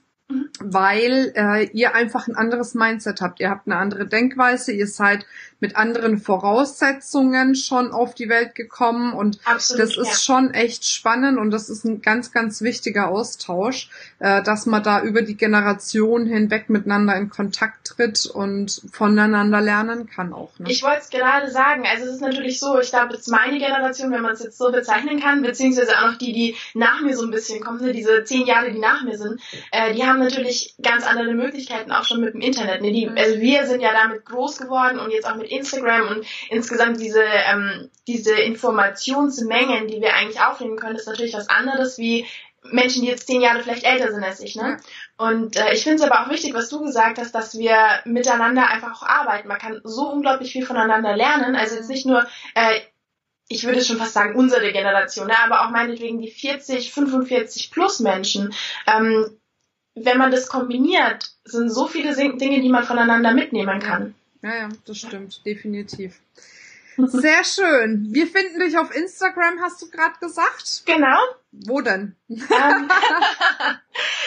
weil 0.58 1.32
äh, 1.36 1.64
ihr 1.72 1.94
einfach 1.94 2.26
ein 2.26 2.34
anderes 2.34 2.74
Mindset 2.74 3.20
habt. 3.20 3.38
Ihr 3.40 3.50
habt 3.50 3.66
eine 3.66 3.76
andere 3.76 4.06
Denkweise, 4.06 4.72
ihr 4.72 4.88
seid 4.88 5.24
mit 5.58 5.76
anderen 5.76 6.18
Voraussetzungen 6.18 7.54
schon 7.54 7.90
auf 7.90 8.14
die 8.14 8.28
Welt 8.28 8.54
gekommen 8.54 9.14
und 9.14 9.38
Absolut, 9.44 9.82
das 9.82 9.96
ist 9.96 10.24
schon 10.24 10.52
echt 10.52 10.84
spannend 10.84 11.38
und 11.38 11.50
das 11.50 11.70
ist 11.70 11.84
ein 11.84 12.02
ganz, 12.02 12.30
ganz 12.30 12.60
wichtiger 12.60 13.08
Austausch, 13.08 13.88
äh, 14.18 14.42
dass 14.42 14.66
man 14.66 14.82
da 14.82 15.00
über 15.02 15.22
die 15.22 15.36
Generation 15.36 16.26
hinweg 16.26 16.68
miteinander 16.68 17.16
in 17.16 17.30
Kontakt 17.30 17.86
tritt 17.86 18.26
und 18.26 18.82
voneinander 18.92 19.62
lernen 19.62 20.08
kann 20.08 20.34
auch. 20.34 20.58
Ne? 20.58 20.70
Ich 20.70 20.82
wollte 20.82 21.00
es 21.00 21.10
gerade 21.10 21.50
sagen, 21.50 21.84
also 21.90 22.04
es 22.04 22.16
ist 22.16 22.20
natürlich 22.20 22.60
so, 22.60 22.78
ich 22.78 22.90
glaube, 22.90 23.14
jetzt 23.14 23.28
meine 23.28 23.58
Generation, 23.58 24.10
wenn 24.12 24.22
man 24.22 24.32
es 24.32 24.42
jetzt 24.42 24.58
so 24.58 24.70
bezeichnen 24.70 25.20
kann, 25.20 25.40
beziehungsweise 25.42 25.92
auch 25.98 26.12
noch 26.12 26.18
die, 26.18 26.32
die 26.34 26.56
nach 26.74 27.00
mir 27.00 27.16
so 27.16 27.24
ein 27.24 27.30
bisschen 27.30 27.62
kommen, 27.62 27.80
ne, 27.80 27.92
diese 27.92 28.24
zehn 28.24 28.46
Jahre, 28.46 28.70
die 28.70 28.78
nach 28.78 29.02
mir 29.04 29.16
sind, 29.16 29.40
äh, 29.70 29.94
die 29.94 30.04
haben 30.04 30.15
haben 30.16 30.24
natürlich 30.24 30.74
ganz 30.82 31.06
andere 31.06 31.34
Möglichkeiten 31.34 31.92
auch 31.92 32.04
schon 32.04 32.20
mit 32.20 32.34
dem 32.34 32.40
Internet. 32.40 32.82
Ne? 32.82 32.92
Die, 32.92 33.06
mhm. 33.06 33.16
also 33.16 33.38
wir 33.38 33.66
sind 33.66 33.80
ja 33.80 33.92
damit 33.92 34.24
groß 34.24 34.58
geworden 34.58 34.98
und 34.98 35.10
jetzt 35.10 35.28
auch 35.28 35.36
mit 35.36 35.50
Instagram 35.50 36.08
und 36.08 36.26
insgesamt 36.48 37.00
diese, 37.00 37.22
ähm, 37.22 37.90
diese 38.06 38.34
Informationsmengen, 38.34 39.88
die 39.88 40.00
wir 40.00 40.14
eigentlich 40.14 40.40
aufnehmen 40.40 40.76
können, 40.76 40.96
ist 40.96 41.06
natürlich 41.06 41.34
was 41.34 41.48
anderes 41.48 41.98
wie 41.98 42.26
Menschen, 42.72 43.02
die 43.02 43.08
jetzt 43.08 43.28
zehn 43.28 43.42
Jahre 43.42 43.62
vielleicht 43.62 43.84
älter 43.84 44.12
sind 44.12 44.24
als 44.24 44.40
ich. 44.40 44.56
Ne? 44.56 44.78
Und 45.18 45.56
äh, 45.56 45.72
ich 45.72 45.84
finde 45.84 46.02
es 46.02 46.10
aber 46.10 46.22
auch 46.22 46.30
wichtig, 46.30 46.54
was 46.54 46.68
du 46.68 46.82
gesagt 46.82 47.18
hast, 47.18 47.34
dass 47.34 47.56
wir 47.56 47.76
miteinander 48.04 48.66
einfach 48.66 49.02
auch 49.02 49.06
arbeiten. 49.06 49.48
Man 49.48 49.58
kann 49.58 49.80
so 49.84 50.10
unglaublich 50.10 50.50
viel 50.50 50.66
voneinander 50.66 51.16
lernen. 51.16 51.54
Also 51.54 51.76
jetzt 51.76 51.90
nicht 51.90 52.06
nur 52.06 52.26
äh, 52.54 52.80
ich 53.48 53.62
würde 53.62 53.84
schon 53.84 53.98
fast 53.98 54.14
sagen, 54.14 54.34
unsere 54.34 54.72
Generation, 54.72 55.28
ne? 55.28 55.34
aber 55.44 55.64
auch 55.64 55.70
meinetwegen 55.70 56.20
die 56.20 56.32
40, 56.32 56.92
45 56.92 57.70
plus 57.70 58.00
Menschen, 58.00 58.52
ähm, 58.88 59.38
wenn 59.96 60.18
man 60.18 60.30
das 60.30 60.48
kombiniert, 60.48 61.32
sind 61.44 61.70
so 61.70 61.88
viele 61.88 62.14
Dinge, 62.14 62.60
die 62.60 62.68
man 62.68 62.84
voneinander 62.84 63.32
mitnehmen 63.32 63.80
kann. 63.80 64.14
Ja, 64.42 64.54
ja, 64.54 64.68
das 64.84 64.98
stimmt, 64.98 65.44
definitiv. 65.44 66.20
Sehr 66.98 67.44
schön. 67.44 68.06
Wir 68.10 68.26
finden 68.26 68.60
dich 68.60 68.78
auf 68.78 68.94
Instagram, 68.94 69.60
hast 69.60 69.82
du 69.82 69.90
gerade 69.90 70.18
gesagt? 70.18 70.82
Genau. 70.86 71.18
Wo 71.52 71.80
denn? 71.80 72.16
Ähm, 72.28 72.38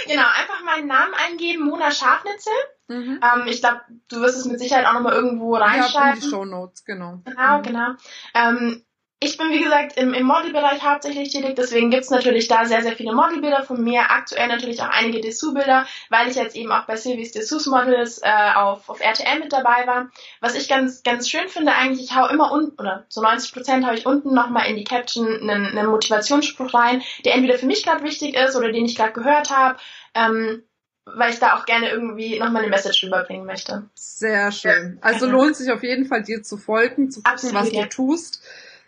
genau, 0.07 0.25
einfach 0.37 0.63
meinen 0.63 0.87
Namen 0.87 1.13
eingeben, 1.13 1.65
Mona 1.65 1.91
Schafnitzel. 1.91 2.53
Mhm. 2.87 3.19
Ähm, 3.23 3.47
ich 3.47 3.61
glaube, 3.61 3.81
du 4.09 4.21
wirst 4.21 4.37
es 4.37 4.45
mit 4.45 4.59
Sicherheit 4.59 4.85
auch 4.85 4.93
nochmal 4.93 5.13
irgendwo 5.13 5.55
reinschreiben. 5.55 5.93
Ja, 5.93 6.13
in 6.13 6.19
die 6.19 6.29
Show 6.29 6.45
Notes, 6.45 6.85
genau. 6.85 7.21
Genau, 7.25 7.57
mhm. 7.59 7.63
genau. 7.63 7.87
Ähm, 8.33 8.83
ich 9.21 9.37
bin, 9.37 9.49
wie 9.49 9.61
gesagt, 9.61 9.97
im, 9.97 10.13
im 10.13 10.25
Modelbereich 10.25 10.81
hauptsächlich 10.81 11.33
tätig, 11.33 11.55
deswegen 11.57 11.91
gibt's 11.91 12.09
natürlich 12.09 12.47
da 12.47 12.63
sehr, 12.63 12.81
sehr 12.81 12.93
viele 12.93 13.13
Modelbilder 13.13 13.63
von 13.63 13.83
mir. 13.83 14.11
Aktuell 14.11 14.47
natürlich 14.47 14.81
auch 14.81 14.89
einige 14.89 15.19
Dessous-Bilder, 15.19 15.85
weil 16.09 16.29
ich 16.29 16.35
jetzt 16.35 16.55
eben 16.55 16.71
auch 16.71 16.85
bei 16.85 16.95
Sylvies 16.95 17.33
Dessous 17.33 17.65
Models 17.65 18.21
äh, 18.23 18.53
auf, 18.55 18.87
auf 18.87 19.01
RTL 19.01 19.39
mit 19.39 19.51
dabei 19.51 19.85
war. 19.87 20.09
Was 20.39 20.55
ich 20.55 20.69
ganz, 20.69 21.03
ganz 21.03 21.29
schön 21.29 21.49
finde 21.49 21.73
eigentlich, 21.73 22.05
ich 22.05 22.15
hau 22.15 22.27
immer 22.27 22.49
unten, 22.53 22.79
oder 22.79 23.05
zu 23.09 23.21
90 23.21 23.53
Prozent 23.53 23.85
hau 23.85 23.91
ich 23.91 24.05
unten 24.05 24.33
nochmal 24.33 24.69
in 24.69 24.77
die 24.77 24.85
Caption 24.85 25.27
einen, 25.27 25.65
einen 25.65 25.89
Motivationsspruch 25.89 26.73
rein, 26.73 27.01
der 27.25 27.35
entweder 27.35 27.57
für 27.57 27.65
mich 27.65 27.83
gerade 27.83 28.05
wichtig 28.05 28.35
ist 28.35 28.55
oder 28.55 28.71
den 28.71 28.85
ich 28.85 28.95
gerade 28.95 29.11
gehört 29.11 29.51
habe. 29.51 29.77
Ähm, 30.13 30.63
weil 31.11 31.33
ich 31.33 31.39
da 31.39 31.57
auch 31.57 31.65
gerne 31.65 31.89
irgendwie 31.89 32.37
nochmal 32.37 32.61
eine 32.61 32.69
Message 32.69 33.03
rüberbringen 33.03 33.45
möchte. 33.45 33.89
Sehr 33.95 34.51
schön. 34.51 34.99
Also 35.01 35.25
lohnt 35.25 35.55
sich 35.55 35.71
auf 35.71 35.81
jeden 35.81 36.05
Fall, 36.05 36.21
dir 36.21 36.43
zu 36.43 36.55
folgen, 36.55 37.09
zu 37.09 37.21
gucken, 37.21 37.33
Absolut, 37.33 37.55
was 37.55 37.71
ja. 37.71 37.81
du 37.81 37.89
tust 37.89 38.43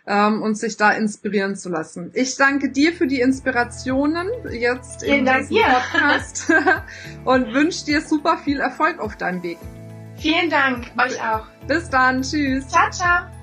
ähm, 0.06 0.42
und 0.42 0.56
sich 0.56 0.76
da 0.76 0.90
inspirieren 0.92 1.56
zu 1.56 1.68
lassen. 1.68 2.10
Ich 2.14 2.36
danke 2.36 2.70
dir 2.70 2.92
für 2.92 3.06
die 3.06 3.20
Inspirationen 3.20 4.28
jetzt 4.50 5.02
Vielen 5.02 5.20
in 5.20 5.24
Dank 5.24 5.48
diesem 5.48 5.56
dir. 5.56 5.64
Podcast 5.64 6.52
und 7.24 7.52
wünsche 7.52 7.84
dir 7.84 8.00
super 8.00 8.38
viel 8.38 8.60
Erfolg 8.60 8.98
auf 9.00 9.16
deinem 9.16 9.42
Weg. 9.42 9.58
Vielen 10.16 10.50
Dank, 10.50 10.90
euch 10.98 11.20
auch. 11.20 11.46
Bis 11.66 11.88
dann, 11.90 12.22
tschüss. 12.22 12.68
Ciao, 12.68 12.90
ciao. 12.90 13.41